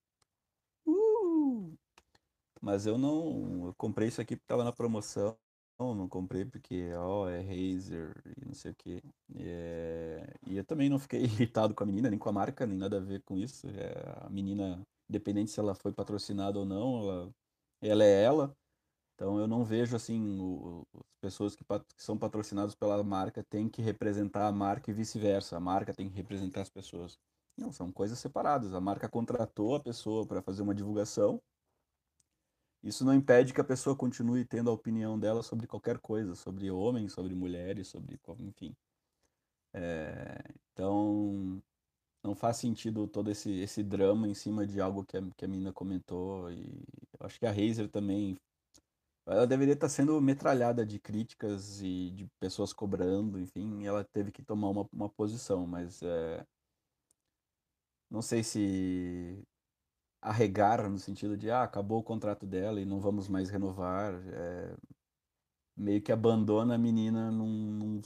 Mas 2.66 2.88
eu 2.88 2.98
não. 2.98 3.68
Eu 3.68 3.76
comprei 3.76 4.08
isso 4.08 4.20
aqui 4.20 4.36
porque 4.36 4.48
tava 4.48 4.64
na 4.64 4.72
promoção. 4.72 5.38
Não 5.80 6.08
comprei 6.10 6.46
porque, 6.46 6.92
ó, 6.96 7.30
é 7.30 7.40
Razer 7.42 8.12
e 8.38 8.46
não 8.46 8.56
sei 8.56 8.72
o 8.72 8.76
que. 8.76 9.04
É... 9.36 10.34
E 10.48 10.58
eu 10.58 10.64
também 10.66 10.90
não 10.90 10.98
fiquei 10.98 11.22
irritado 11.46 11.76
com 11.76 11.84
a 11.84 11.86
menina, 11.86 12.10
nem 12.10 12.18
com 12.18 12.28
a 12.30 12.32
marca, 12.32 12.66
nem 12.66 12.78
nada 12.78 12.98
a 12.98 13.00
ver 13.00 13.22
com 13.22 13.38
isso. 13.38 13.68
É... 13.68 14.26
A 14.26 14.30
menina, 14.32 14.82
independente 15.08 15.52
se 15.52 15.60
ela 15.60 15.76
foi 15.76 15.92
patrocinada 15.94 16.58
ou 16.58 16.66
não, 16.66 17.02
ela, 17.02 17.32
ela 17.82 18.04
é 18.04 18.24
ela. 18.24 18.56
Então 19.16 19.40
eu 19.40 19.48
não 19.48 19.64
vejo 19.64 19.96
assim, 19.96 20.40
o, 20.40 20.84
as 20.96 21.04
pessoas 21.22 21.56
que, 21.56 21.64
pat... 21.64 21.84
que 21.96 22.04
são 22.04 22.18
patrocinadas 22.18 22.74
pela 22.76 23.04
marca 23.04 23.44
têm 23.44 23.70
que 23.70 23.82
representar 23.82 24.48
a 24.48 24.52
marca 24.52 24.90
e 24.92 24.94
vice-versa. 24.94 25.58
A 25.58 25.60
marca 25.60 25.94
tem 25.94 26.10
que 26.10 26.16
representar 26.16 26.62
as 26.62 26.70
pessoas. 26.70 27.20
Não, 27.58 27.72
são 27.72 27.92
coisas 27.92 28.18
separadas. 28.20 28.74
A 28.74 28.82
marca 28.82 29.08
contratou 29.10 29.76
a 29.76 29.80
pessoa 29.80 30.26
para 30.26 30.42
fazer 30.42 30.64
uma 30.64 30.74
divulgação 30.76 31.40
isso 32.86 33.04
não 33.04 33.16
impede 33.16 33.52
que 33.52 33.60
a 33.60 33.64
pessoa 33.64 33.96
continue 33.96 34.46
tendo 34.46 34.70
a 34.70 34.74
opinião 34.74 35.20
dela 35.20 35.42
sobre 35.42 35.66
qualquer 35.66 35.98
coisa, 35.98 36.36
sobre 36.36 36.70
homens, 36.70 37.14
sobre 37.14 37.34
mulheres, 37.34 37.88
sobre. 37.88 38.20
enfim. 38.40 38.76
É, 39.74 40.38
então, 40.72 41.62
não 42.24 42.36
faz 42.36 42.58
sentido 42.58 43.08
todo 43.08 43.32
esse, 43.32 43.52
esse 43.60 43.84
drama 43.84 44.28
em 44.28 44.36
cima 44.36 44.68
de 44.68 44.80
algo 44.80 45.04
que 45.04 45.18
a, 45.18 45.22
que 45.36 45.46
a 45.46 45.48
menina 45.48 45.74
comentou. 45.74 46.52
E 46.52 46.86
acho 47.22 47.40
que 47.40 47.48
a 47.48 47.52
Razer 47.52 47.90
também. 47.90 48.40
Ela 49.28 49.48
deveria 49.48 49.74
estar 49.74 49.90
sendo 49.90 50.22
metralhada 50.22 50.86
de 50.86 51.00
críticas 51.00 51.82
e 51.82 52.12
de 52.12 52.28
pessoas 52.40 52.72
cobrando, 52.72 53.40
enfim, 53.40 53.84
ela 53.86 54.04
teve 54.04 54.32
que 54.32 54.44
tomar 54.44 54.70
uma, 54.70 54.88
uma 54.94 55.10
posição, 55.10 55.66
mas 55.66 56.04
é, 56.04 56.46
não 58.10 58.22
sei 58.22 58.44
se 58.44 59.44
arregar 60.26 60.90
no 60.90 60.98
sentido 60.98 61.38
de 61.38 61.52
ah, 61.52 61.62
acabou 61.64 62.00
o 62.00 62.04
contrato 62.04 62.48
dela 62.48 62.82
e 62.82 62.86
não 62.86 63.00
vamos 63.00 63.28
mais 63.28 63.50
renovar. 63.50 64.14
É, 64.34 64.76
meio 65.78 66.02
que 66.02 66.12
abandona 66.12 66.76
a 66.76 66.78
menina 66.78 67.30
num, 67.30 67.48
num, 67.48 68.02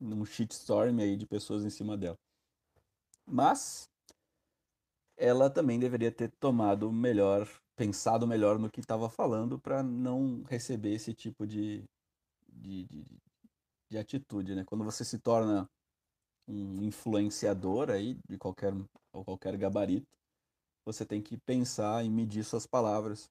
num 0.00 0.24
shitstorm 0.24 0.98
aí 0.98 1.16
de 1.16 1.26
pessoas 1.26 1.64
em 1.64 1.70
cima 1.70 1.96
dela. 1.96 2.18
Mas 3.24 3.88
ela 5.16 5.48
também 5.48 5.78
deveria 5.78 6.10
ter 6.10 6.32
tomado 6.40 6.90
melhor, 6.92 7.48
pensado 7.76 8.26
melhor 8.26 8.58
no 8.58 8.70
que 8.70 8.80
estava 8.80 9.08
falando 9.08 9.58
para 9.58 9.84
não 9.84 10.42
receber 10.44 10.94
esse 10.94 11.14
tipo 11.14 11.46
de, 11.46 11.84
de, 12.48 12.86
de, 12.86 13.06
de 13.88 13.98
atitude, 13.98 14.56
né? 14.56 14.64
Quando 14.64 14.82
você 14.82 15.04
se 15.04 15.18
torna 15.20 15.68
um 16.48 16.82
influenciador 16.82 17.90
aí 17.90 18.18
de 18.28 18.36
qualquer, 18.36 18.72
ou 19.12 19.24
qualquer 19.24 19.56
gabarito, 19.56 20.19
você 20.92 21.06
tem 21.06 21.22
que 21.22 21.36
pensar 21.38 22.04
e 22.04 22.10
medir 22.10 22.44
suas 22.44 22.66
palavras 22.66 23.30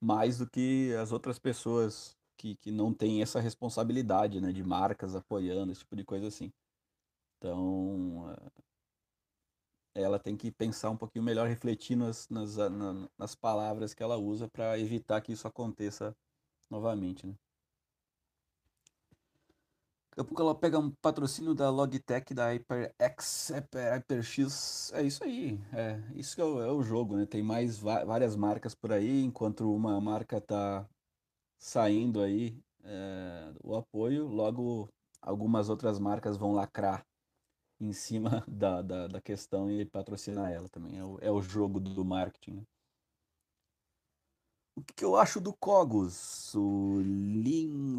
mais 0.00 0.38
do 0.38 0.48
que 0.48 0.94
as 0.94 1.12
outras 1.12 1.38
pessoas 1.38 2.16
que, 2.36 2.56
que 2.56 2.70
não 2.70 2.92
têm 2.92 3.22
essa 3.22 3.40
responsabilidade, 3.40 4.40
né, 4.40 4.52
de 4.52 4.62
marcas 4.62 5.14
apoiando, 5.14 5.72
esse 5.72 5.80
tipo 5.80 5.96
de 5.96 6.04
coisa 6.04 6.28
assim. 6.28 6.52
Então, 7.38 8.30
eh, 8.32 10.02
ela 10.02 10.18
tem 10.18 10.36
que 10.36 10.50
pensar 10.52 10.90
um 10.90 10.96
pouquinho 10.96 11.24
melhor, 11.24 11.48
refletir 11.48 11.96
nas, 11.96 12.28
nas, 12.28 12.56
nas 13.18 13.34
palavras 13.34 13.94
que 13.94 14.02
ela 14.02 14.16
usa 14.16 14.48
para 14.48 14.78
evitar 14.78 15.20
que 15.20 15.32
isso 15.32 15.48
aconteça 15.48 16.14
novamente, 16.70 17.26
né? 17.26 17.34
Daqui 20.16 20.20
a 20.20 20.24
pouco 20.24 20.40
ela 20.40 20.54
pega 20.54 20.78
um 20.78 20.90
patrocínio 20.90 21.54
da 21.54 21.68
Logitech, 21.68 22.32
da 22.32 22.46
HyperX, 22.46 23.50
HyperX. 23.50 24.90
É 24.94 25.02
isso 25.02 25.22
aí. 25.22 25.60
É, 25.74 26.02
isso 26.14 26.40
é 26.40 26.44
o, 26.44 26.62
é 26.62 26.72
o 26.72 26.82
jogo, 26.82 27.18
né? 27.18 27.26
Tem 27.26 27.42
mais 27.42 27.78
várias 27.78 28.34
marcas 28.34 28.74
por 28.74 28.92
aí, 28.92 29.22
enquanto 29.22 29.70
uma 29.70 30.00
marca 30.00 30.40
tá 30.40 30.88
saindo 31.58 32.22
aí 32.22 32.58
é, 32.82 33.52
o 33.62 33.76
apoio, 33.76 34.26
logo 34.26 34.88
algumas 35.20 35.68
outras 35.68 35.98
marcas 35.98 36.38
vão 36.38 36.52
lacrar 36.52 37.04
em 37.78 37.92
cima 37.92 38.42
da, 38.48 38.80
da, 38.80 39.08
da 39.08 39.20
questão 39.20 39.70
e 39.70 39.84
patrocinar 39.84 40.50
ela 40.50 40.68
também. 40.70 40.96
É 40.96 41.04
o, 41.04 41.18
é 41.20 41.30
o 41.30 41.42
jogo 41.42 41.78
do 41.78 42.02
marketing. 42.02 42.52
Né? 42.52 42.62
O 44.76 44.82
que 44.82 45.04
eu 45.04 45.14
acho 45.14 45.42
do 45.42 45.52
Cogos? 45.52 46.54
O 46.54 47.00
Lin, 47.02 47.98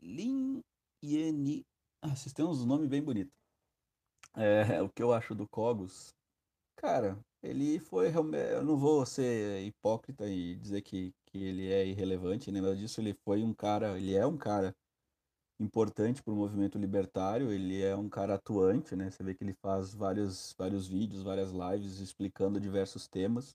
Lin 0.00 0.62
Ieni. 1.02 1.64
Ah, 2.02 2.14
vocês 2.14 2.32
têm 2.32 2.44
uns 2.44 2.64
nomes 2.64 2.88
bem 2.88 3.02
bonitos. 3.02 3.32
É, 4.34 4.80
o 4.82 4.88
que 4.88 5.02
eu 5.02 5.12
acho 5.12 5.34
do 5.34 5.48
Cogos, 5.48 6.14
cara, 6.76 7.18
ele 7.42 7.78
foi. 7.78 8.08
Eu 8.08 8.64
não 8.64 8.76
vou 8.76 9.04
ser 9.06 9.64
hipócrita 9.66 10.28
e 10.28 10.56
dizer 10.56 10.82
que, 10.82 11.12
que 11.26 11.38
ele 11.38 11.70
é 11.70 11.86
irrelevante, 11.86 12.50
nem 12.50 12.62
nada 12.62 12.76
disso. 12.76 13.00
Ele 13.00 13.14
foi 13.24 13.42
um 13.42 13.54
cara, 13.54 13.98
ele 13.98 14.14
é 14.14 14.26
um 14.26 14.36
cara 14.36 14.74
importante 15.60 16.22
para 16.22 16.32
o 16.32 16.36
movimento 16.36 16.78
libertário, 16.78 17.52
ele 17.52 17.82
é 17.82 17.94
um 17.94 18.08
cara 18.08 18.34
atuante, 18.34 18.96
né? 18.96 19.10
Você 19.10 19.22
vê 19.22 19.34
que 19.34 19.44
ele 19.44 19.54
faz 19.54 19.94
vários, 19.94 20.54
vários 20.58 20.88
vídeos, 20.88 21.22
várias 21.22 21.52
lives 21.52 22.00
explicando 22.00 22.58
diversos 22.58 23.06
temas. 23.06 23.54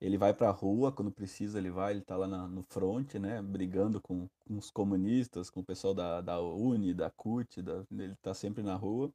Ele 0.00 0.16
vai 0.16 0.32
para 0.32 0.48
a 0.48 0.52
rua 0.52 0.90
quando 0.90 1.10
precisa, 1.12 1.58
ele 1.58 1.70
vai, 1.70 1.92
ele 1.92 2.00
está 2.00 2.16
lá 2.16 2.26
na, 2.26 2.48
no 2.48 2.62
front, 2.62 3.14
né, 3.16 3.42
brigando 3.42 4.00
com, 4.00 4.28
com, 4.46 4.56
os 4.56 4.70
comunistas, 4.70 5.50
com 5.50 5.60
o 5.60 5.64
pessoal 5.64 5.92
da, 5.94 6.20
da 6.22 6.40
UNI, 6.40 6.94
da 6.94 7.10
CUT, 7.10 7.60
da, 7.62 7.84
ele 7.90 8.14
está 8.14 8.32
sempre 8.32 8.62
na 8.62 8.74
rua. 8.76 9.12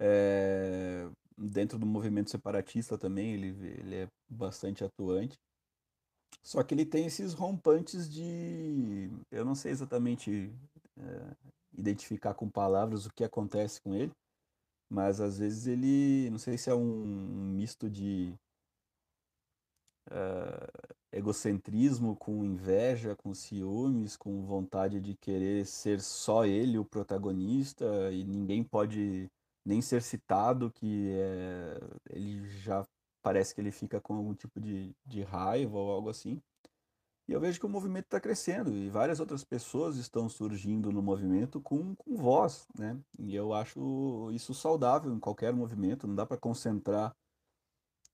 É, 0.00 1.10
dentro 1.36 1.78
do 1.78 1.86
movimento 1.86 2.30
separatista 2.30 2.96
também, 2.96 3.34
ele, 3.34 3.48
ele 3.80 3.94
é 3.96 4.08
bastante 4.28 4.84
atuante. 4.84 5.36
Só 6.42 6.62
que 6.62 6.74
ele 6.74 6.86
tem 6.86 7.06
esses 7.06 7.32
rompantes 7.32 8.08
de. 8.08 9.10
Eu 9.30 9.44
não 9.44 9.54
sei 9.54 9.72
exatamente 9.72 10.52
é, 10.96 11.36
identificar 11.76 12.34
com 12.34 12.48
palavras 12.48 13.06
o 13.06 13.12
que 13.12 13.24
acontece 13.24 13.80
com 13.80 13.94
ele, 13.94 14.12
mas 14.88 15.20
às 15.20 15.38
vezes 15.38 15.66
ele. 15.66 16.30
Não 16.30 16.38
sei 16.38 16.56
se 16.58 16.70
é 16.70 16.74
um, 16.74 17.52
misto 17.54 17.90
de 17.90 18.34
uh, 20.10 20.96
egocentrismo, 21.12 22.16
com 22.16 22.44
inveja, 22.44 23.16
com 23.16 23.34
ciúmes, 23.34 24.16
com 24.16 24.44
vontade 24.44 25.00
de 25.00 25.14
querer 25.16 25.64
ser 25.66 26.00
só 26.00 26.44
ele 26.44 26.78
o 26.78 26.84
protagonista 26.84 27.84
e 28.12 28.24
ninguém 28.24 28.62
pode 28.62 29.30
nem 29.64 29.82
ser 29.82 30.02
citado, 30.02 30.70
que 30.70 31.10
é, 31.12 31.80
ele 32.10 32.48
já 32.48 32.86
parece 33.22 33.54
que 33.54 33.60
ele 33.60 33.70
fica 33.70 34.00
com 34.00 34.14
algum 34.14 34.34
tipo 34.34 34.60
de, 34.60 34.94
de 35.04 35.22
raiva 35.22 35.76
ou 35.76 35.90
algo 35.90 36.08
assim. 36.08 36.40
E 37.28 37.32
eu 37.32 37.40
vejo 37.40 37.60
que 37.60 37.66
o 37.66 37.68
movimento 37.68 38.06
está 38.06 38.18
crescendo 38.18 38.74
e 38.74 38.88
várias 38.88 39.20
outras 39.20 39.44
pessoas 39.44 39.96
estão 39.96 40.30
surgindo 40.30 40.90
no 40.90 41.02
movimento 41.02 41.60
com, 41.60 41.94
com 41.94 42.16
voz, 42.16 42.66
né? 42.78 42.98
E 43.18 43.34
eu 43.34 43.52
acho 43.52 44.30
isso 44.32 44.54
saudável 44.54 45.12
em 45.12 45.20
qualquer 45.20 45.52
movimento, 45.52 46.06
não 46.06 46.14
dá 46.14 46.24
para 46.24 46.38
concentrar 46.38 47.14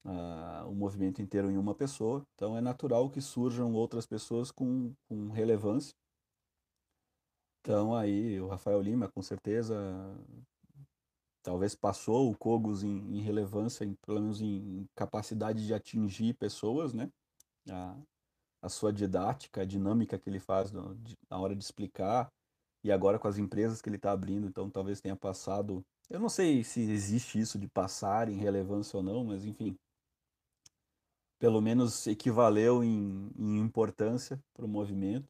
uh, 0.05 0.69
o 0.69 0.75
movimento 0.75 1.21
inteiro 1.21 1.49
em 1.51 1.57
uma 1.57 1.73
pessoa. 1.73 2.25
Então 2.35 2.55
é 2.55 2.61
natural 2.61 3.09
que 3.09 3.19
surjam 3.19 3.73
outras 3.73 4.05
pessoas 4.05 4.51
com, 4.51 4.93
com 5.09 5.29
relevância. 5.29 5.93
Então 7.61 7.95
aí 7.95 8.39
o 8.39 8.47
Rafael 8.47 8.81
Lima, 8.81 9.09
com 9.09 9.21
certeza, 9.21 9.75
talvez 11.41 11.75
passou 11.75 12.29
o 12.29 12.37
Cogos 12.37 12.83
em, 12.83 13.17
em 13.17 13.21
relevância, 13.21 13.83
em, 13.83 13.95
pelo 14.05 14.21
menos 14.21 14.39
em 14.39 14.87
capacidade 14.95 15.65
de 15.65 15.73
atingir 15.73 16.35
pessoas, 16.35 16.93
né? 16.93 17.09
A, 17.69 17.97
a 18.61 18.69
sua 18.69 18.93
didática, 18.93 19.61
a 19.61 19.65
dinâmica 19.65 20.17
que 20.17 20.29
ele 20.29 20.39
faz 20.39 20.71
no, 20.71 20.95
de, 20.95 21.15
na 21.29 21.39
hora 21.39 21.55
de 21.55 21.63
explicar, 21.63 22.31
e 22.83 22.91
agora 22.91 23.17
com 23.17 23.27
as 23.27 23.39
empresas 23.39 23.81
que 23.81 23.89
ele 23.89 23.95
está 23.95 24.11
abrindo, 24.11 24.45
então 24.47 24.69
talvez 24.69 25.01
tenha 25.01 25.15
passado. 25.15 25.83
Eu 26.07 26.19
não 26.19 26.29
sei 26.29 26.63
se 26.63 26.81
existe 26.81 27.39
isso 27.39 27.57
de 27.57 27.67
passar 27.67 28.29
em 28.29 28.37
relevância 28.37 28.95
ou 28.97 29.01
não, 29.01 29.23
mas 29.23 29.43
enfim, 29.43 29.75
pelo 31.39 31.61
menos 31.61 32.07
equivaleu 32.07 32.83
em, 32.83 33.29
em 33.37 33.59
importância 33.59 34.39
para 34.53 34.65
o 34.65 34.69
movimento. 34.69 35.27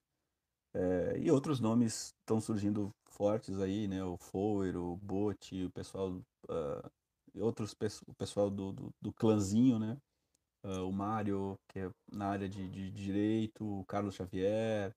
É, 0.74 1.18
e 1.20 1.32
outros 1.32 1.60
nomes 1.60 2.14
estão 2.20 2.42
surgindo 2.42 2.92
fortes 3.08 3.60
aí, 3.60 3.88
né? 3.88 4.04
O 4.04 4.18
Fower, 4.18 4.76
o 4.76 4.98
Bote, 4.98 5.64
o 5.64 5.72
pessoal, 5.72 6.12
uh, 6.50 6.92
outros 7.42 7.74
o 8.06 8.14
pessoal 8.16 8.50
do, 8.50 8.74
do, 8.74 8.90
do 9.02 9.14
clãzinho, 9.14 9.80
né? 9.80 9.98
Uh, 10.64 10.88
o 10.88 10.92
Mário, 10.92 11.58
que 11.70 11.80
é 11.80 11.90
na 12.12 12.28
área 12.28 12.50
de, 12.50 12.68
de 12.68 12.92
direito, 12.92 13.64
o 13.64 13.86
Carlos 13.86 14.16
Xavier, 14.16 14.94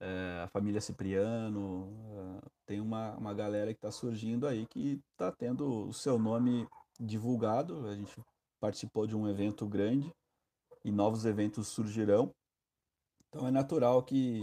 uh, 0.00 0.44
a 0.44 0.48
família 0.48 0.80
Cipriano, 0.80 2.40
tem 2.64 2.80
uma, 2.80 3.16
uma 3.16 3.34
galera 3.34 3.72
que 3.72 3.78
está 3.78 3.90
surgindo 3.90 4.46
aí 4.46 4.66
que 4.66 5.00
está 5.12 5.32
tendo 5.32 5.88
o 5.88 5.92
seu 5.92 6.16
nome 6.16 6.68
divulgado. 7.00 7.88
A 7.88 7.96
gente 7.96 8.22
participou 8.60 9.04
de 9.04 9.16
um 9.16 9.28
evento 9.28 9.66
grande 9.66 10.12
e 10.84 10.90
novos 10.90 11.24
eventos 11.24 11.68
surgirão. 11.68 12.34
Então 13.28 13.46
é 13.46 13.50
natural 13.50 14.02
que 14.02 14.42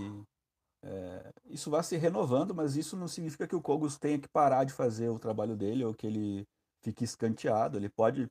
é, 0.84 1.34
isso 1.46 1.72
vá 1.72 1.82
se 1.82 1.98
renovando, 1.98 2.54
mas 2.54 2.76
isso 2.76 2.96
não 2.96 3.08
significa 3.08 3.48
que 3.48 3.56
o 3.56 3.62
Kogos 3.62 3.98
tenha 3.98 4.20
que 4.20 4.28
parar 4.28 4.64
de 4.64 4.74
fazer 4.74 5.10
o 5.10 5.20
trabalho 5.20 5.56
dele 5.56 5.84
ou 5.84 5.94
que 5.94 6.06
ele 6.06 6.48
fique 6.82 7.04
escanteado. 7.04 7.78
Ele 7.78 7.90
pode 7.90 8.28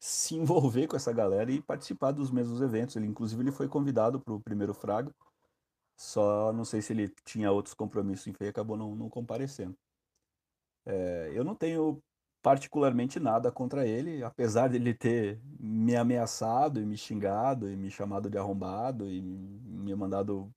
se 0.00 0.34
envolver 0.34 0.88
com 0.88 0.96
essa 0.96 1.12
galera 1.12 1.50
e 1.52 1.62
participar 1.62 2.10
dos 2.10 2.30
mesmos 2.30 2.60
eventos. 2.60 2.96
Ele, 2.96 3.06
inclusive, 3.06 3.40
ele 3.42 3.52
foi 3.52 3.68
convidado 3.68 4.20
para 4.20 4.34
o 4.34 4.40
primeiro 4.40 4.74
Fraga, 4.74 5.14
só 5.96 6.52
não 6.52 6.64
sei 6.64 6.82
se 6.82 6.92
ele 6.92 7.08
tinha 7.24 7.52
outros 7.52 7.74
compromissos, 7.74 8.26
enfim, 8.26 8.46
acabou 8.46 8.76
não, 8.76 8.96
não 8.96 9.08
comparecendo. 9.08 9.76
É, 10.84 11.30
eu 11.32 11.44
não 11.44 11.54
tenho 11.54 12.02
particularmente 12.42 13.20
nada 13.20 13.50
contra 13.52 13.86
ele, 13.86 14.22
apesar 14.24 14.68
de 14.68 14.76
ele 14.76 14.92
ter 14.92 15.40
me 15.60 15.96
ameaçado 15.96 16.80
e 16.80 16.86
me 16.86 16.96
xingado 16.96 17.70
e 17.70 17.76
me 17.76 17.90
chamado 17.90 18.28
de 18.28 18.36
arrombado 18.36 19.08
e 19.08 19.22
me 19.22 19.94
mandado 19.94 20.52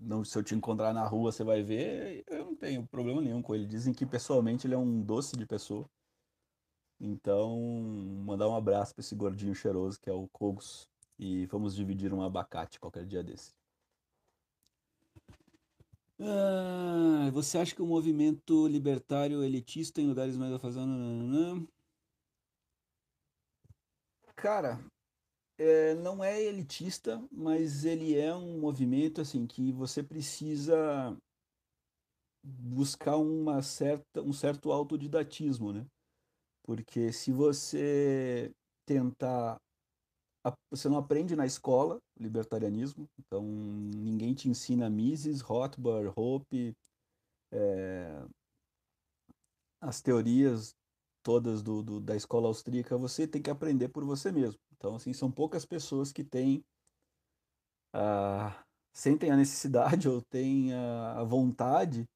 não 0.00 0.24
se 0.24 0.36
eu 0.36 0.42
te 0.42 0.54
encontrar 0.54 0.92
na 0.94 1.06
rua 1.06 1.30
você 1.30 1.44
vai 1.44 1.62
ver, 1.62 2.24
eu 2.26 2.46
não 2.46 2.56
tenho 2.56 2.86
problema 2.86 3.20
nenhum 3.20 3.42
com 3.42 3.54
ele. 3.54 3.66
Dizem 3.66 3.92
que 3.92 4.06
pessoalmente 4.06 4.66
ele 4.66 4.74
é 4.74 4.78
um 4.78 5.00
doce 5.02 5.36
de 5.36 5.46
pessoa. 5.46 5.88
Então, 6.98 7.58
mandar 8.24 8.48
um 8.48 8.56
abraço 8.56 8.94
para 8.94 9.00
esse 9.00 9.14
gordinho 9.14 9.54
cheiroso 9.54 10.00
que 10.00 10.10
é 10.10 10.12
o 10.12 10.28
Cogos. 10.28 10.88
e 11.18 11.46
vamos 11.46 11.74
dividir 11.76 12.12
um 12.14 12.22
abacate 12.22 12.80
qualquer 12.80 13.06
dia 13.06 13.22
desse. 13.22 13.54
Ah, 16.18 17.09
você 17.30 17.58
acha 17.58 17.74
que 17.74 17.82
o 17.82 17.86
movimento 17.86 18.66
libertário 18.66 19.42
elitista 19.42 20.00
em 20.00 20.06
lugares 20.06 20.36
mais 20.36 20.52
afastados. 20.52 20.90
Cara, 24.36 24.80
é, 25.58 25.94
não 25.94 26.24
é 26.24 26.42
elitista, 26.42 27.22
mas 27.30 27.84
ele 27.84 28.16
é 28.16 28.34
um 28.34 28.58
movimento 28.58 29.20
assim 29.20 29.46
que 29.46 29.70
você 29.72 30.02
precisa 30.02 31.16
buscar 32.42 33.16
uma 33.16 33.60
certa, 33.62 34.22
um 34.22 34.32
certo 34.32 34.72
autodidatismo, 34.72 35.72
né? 35.72 35.86
Porque 36.64 37.12
se 37.12 37.32
você 37.32 38.50
tentar 38.86 39.58
você 40.70 40.88
não 40.88 40.96
aprende 40.96 41.36
na 41.36 41.44
escola 41.44 42.00
libertarianismo, 42.18 43.06
então 43.18 43.44
ninguém 43.44 44.32
te 44.32 44.48
ensina 44.48 44.88
Mises, 44.88 45.42
Rothbard, 45.42 46.10
Hope, 46.16 46.74
é, 47.52 48.24
as 49.80 50.00
teorias 50.00 50.74
todas 51.22 51.62
do, 51.62 51.82
do, 51.82 52.00
da 52.00 52.16
escola 52.16 52.48
austríaca, 52.48 52.96
você 52.96 53.26
tem 53.26 53.42
que 53.42 53.50
aprender 53.50 53.88
por 53.88 54.04
você 54.04 54.32
mesmo. 54.32 54.58
Então, 54.76 54.94
assim, 54.94 55.12
são 55.12 55.30
poucas 55.30 55.64
pessoas 55.64 56.12
que 56.12 56.24
têm, 56.24 56.64
ah, 57.92 58.64
sentem 58.92 59.30
a 59.30 59.36
necessidade 59.36 60.08
ou 60.08 60.22
têm 60.22 60.72
a, 60.72 61.20
a 61.20 61.24
vontade 61.24 62.08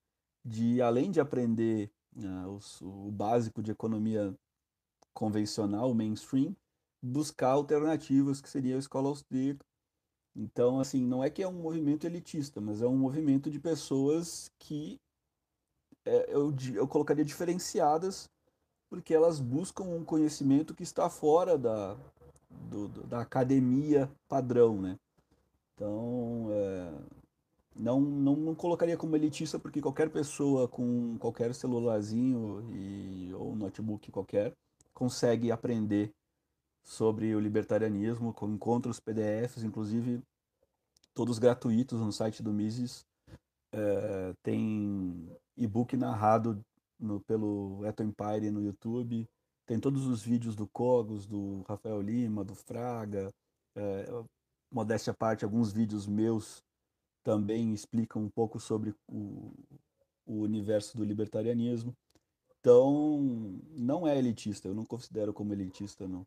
de, 0.45 0.81
além 0.81 1.11
de 1.11 1.21
aprender 1.21 1.91
ah, 2.23 2.49
os, 2.49 2.81
o 2.81 3.11
básico 3.11 3.63
de 3.63 3.71
economia 3.71 4.35
convencional, 5.13 5.91
o 5.91 5.95
mainstream, 5.95 6.57
buscar 7.03 7.51
alternativas 7.51 8.41
que 8.41 8.49
seria 8.49 8.77
a 8.77 8.79
escola 8.79 9.09
austríaca. 9.09 9.65
Então, 10.35 10.81
assim, 10.81 11.07
não 11.07 11.23
é 11.23 11.31
que 11.31 11.43
é 11.43 11.49
um 11.49 11.63
movimento 11.63 12.05
elitista, 12.07 12.61
mas 12.61 12.83
é 12.83 12.87
um 12.87 12.97
movimento 12.97 13.51
de 13.51 13.61
pessoas 13.61 14.51
que 14.59 14.99
é, 16.05 16.27
eu, 16.29 16.55
eu 16.75 16.87
colocaria 16.87 17.25
diferenciadas, 17.25 18.29
porque 18.89 19.15
elas 19.15 19.41
buscam 19.41 19.85
um 19.85 20.05
conhecimento 20.05 20.75
que 20.75 20.83
está 20.83 21.09
fora 21.09 21.57
da, 21.59 21.97
do, 22.51 22.89
da 22.89 23.21
academia 23.21 24.11
padrão, 24.29 24.81
né? 24.81 24.99
Então, 25.75 26.49
é, 26.51 26.93
não, 27.75 28.01
não, 28.01 28.37
não 28.37 28.55
colocaria 28.55 28.97
como 28.97 29.17
elitista, 29.17 29.59
porque 29.59 29.81
qualquer 29.81 30.11
pessoa 30.11 30.69
com 30.69 31.19
qualquer 31.19 31.55
celularzinho 31.55 32.65
e, 32.73 33.33
ou 33.35 33.57
notebook 33.57 34.11
qualquer 34.13 34.55
consegue 34.93 35.51
aprender 35.51 36.13
sobre 36.85 37.35
o 37.35 37.41
libertarianismo, 37.41 38.35
encontra 38.43 38.91
os 38.91 39.01
PDFs, 39.01 39.65
inclusive 39.65 40.23
todos 41.15 41.39
gratuitos 41.39 42.01
no 42.01 42.13
site 42.13 42.43
do 42.43 42.53
Mises. 42.53 43.05
É, 43.77 44.35
tem 44.41 45.37
e-book 45.57 45.97
narrado 45.97 46.65
no, 46.99 47.21
pelo 47.21 47.85
Eto 47.85 48.05
Empire 48.05 48.51
no 48.53 48.63
YouTube. 48.63 49.29
Tem 49.67 49.81
todos 49.81 50.07
os 50.07 50.23
vídeos 50.23 50.55
do 50.55 50.69
Cogos, 50.69 51.27
do 51.27 51.63
Rafael 51.63 52.01
Lima, 52.01 52.45
do 52.45 52.55
Fraga. 52.55 53.33
É, 53.75 54.07
modéstia 54.71 55.11
à 55.11 55.15
parte, 55.15 55.45
alguns 55.45 55.73
vídeos 55.73 56.07
meus 56.07 56.63
também 57.25 57.73
explicam 57.73 58.23
um 58.23 58.29
pouco 58.29 58.61
sobre 58.61 58.95
o, 59.09 59.53
o 60.25 60.41
universo 60.43 60.97
do 60.97 61.05
libertarianismo. 61.05 61.97
Então, 62.61 63.21
não 63.77 64.07
é 64.07 64.17
elitista, 64.17 64.69
eu 64.69 64.75
não 64.75 64.85
considero 64.85 65.33
como 65.33 65.53
elitista, 65.53 66.07
não. 66.07 66.25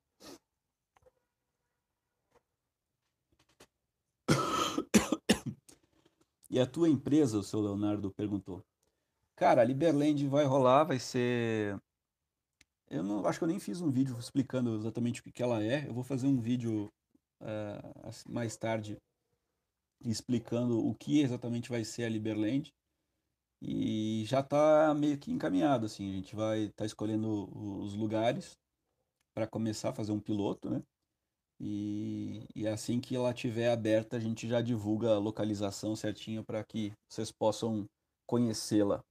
E 6.49 6.59
a 6.59 6.65
tua 6.65 6.89
empresa, 6.89 7.37
o 7.37 7.43
seu 7.43 7.59
Leonardo 7.59 8.11
perguntou. 8.11 8.63
Cara, 9.35 9.61
a 9.61 9.65
Liberland 9.65 10.27
vai 10.27 10.45
rolar, 10.45 10.85
vai 10.85 10.99
ser. 10.99 11.79
Eu 12.89 13.03
não 13.03 13.25
acho 13.25 13.39
que 13.39 13.43
eu 13.43 13.49
nem 13.49 13.59
fiz 13.59 13.81
um 13.81 13.91
vídeo 13.91 14.17
explicando 14.17 14.75
exatamente 14.75 15.19
o 15.19 15.23
que, 15.23 15.31
que 15.31 15.43
ela 15.43 15.61
é. 15.61 15.87
Eu 15.87 15.93
vou 15.93 16.03
fazer 16.03 16.27
um 16.27 16.39
vídeo 16.39 16.91
uh, 17.41 18.31
mais 18.31 18.55
tarde 18.55 18.97
explicando 20.01 20.85
o 20.85 20.95
que 20.95 21.21
exatamente 21.21 21.69
vai 21.69 21.83
ser 21.83 22.05
a 22.05 22.09
Liberland. 22.09 22.73
E 23.61 24.23
já 24.25 24.39
está 24.39 24.93
meio 24.93 25.17
que 25.17 25.31
encaminhado, 25.31 25.85
assim. 25.85 26.09
A 26.09 26.13
gente 26.13 26.35
vai 26.35 26.61
estar 26.61 26.77
tá 26.77 26.85
escolhendo 26.85 27.49
os 27.81 27.93
lugares 27.93 28.57
para 29.33 29.47
começar 29.47 29.89
a 29.89 29.93
fazer 29.93 30.11
um 30.11 30.19
piloto, 30.19 30.69
né? 30.69 30.81
E, 31.59 32.47
e 32.55 32.67
assim 32.67 32.99
que 32.99 33.15
ela 33.15 33.31
estiver 33.31 33.71
aberta, 33.71 34.17
a 34.17 34.19
gente 34.19 34.47
já 34.47 34.61
divulga 34.61 35.15
a 35.15 35.19
localização 35.19 35.95
certinha 35.95 36.43
para 36.43 36.63
que 36.63 36.93
vocês 37.09 37.31
possam 37.31 37.85
conhecê-la. 38.27 39.03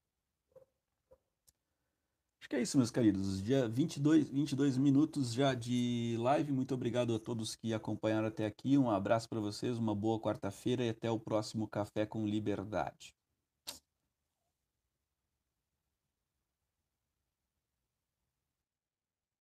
Acho 2.46 2.50
que 2.50 2.56
é 2.56 2.62
isso, 2.62 2.78
meus 2.78 2.92
queridos. 2.92 3.42
Dia 3.42 3.66
22, 3.66 4.28
22 4.28 4.76
minutos 4.76 5.32
já 5.32 5.52
de 5.52 6.16
live. 6.20 6.52
Muito 6.52 6.72
obrigado 6.74 7.12
a 7.12 7.18
todos 7.18 7.56
que 7.56 7.74
acompanharam 7.74 8.28
até 8.28 8.46
aqui. 8.46 8.78
Um 8.78 8.88
abraço 8.88 9.28
para 9.28 9.40
vocês, 9.40 9.76
uma 9.76 9.96
boa 9.96 10.20
quarta-feira 10.20 10.84
e 10.84 10.90
até 10.90 11.10
o 11.10 11.18
próximo 11.18 11.66
Café 11.66 12.06
com 12.06 12.24
Liberdade. 12.24 13.15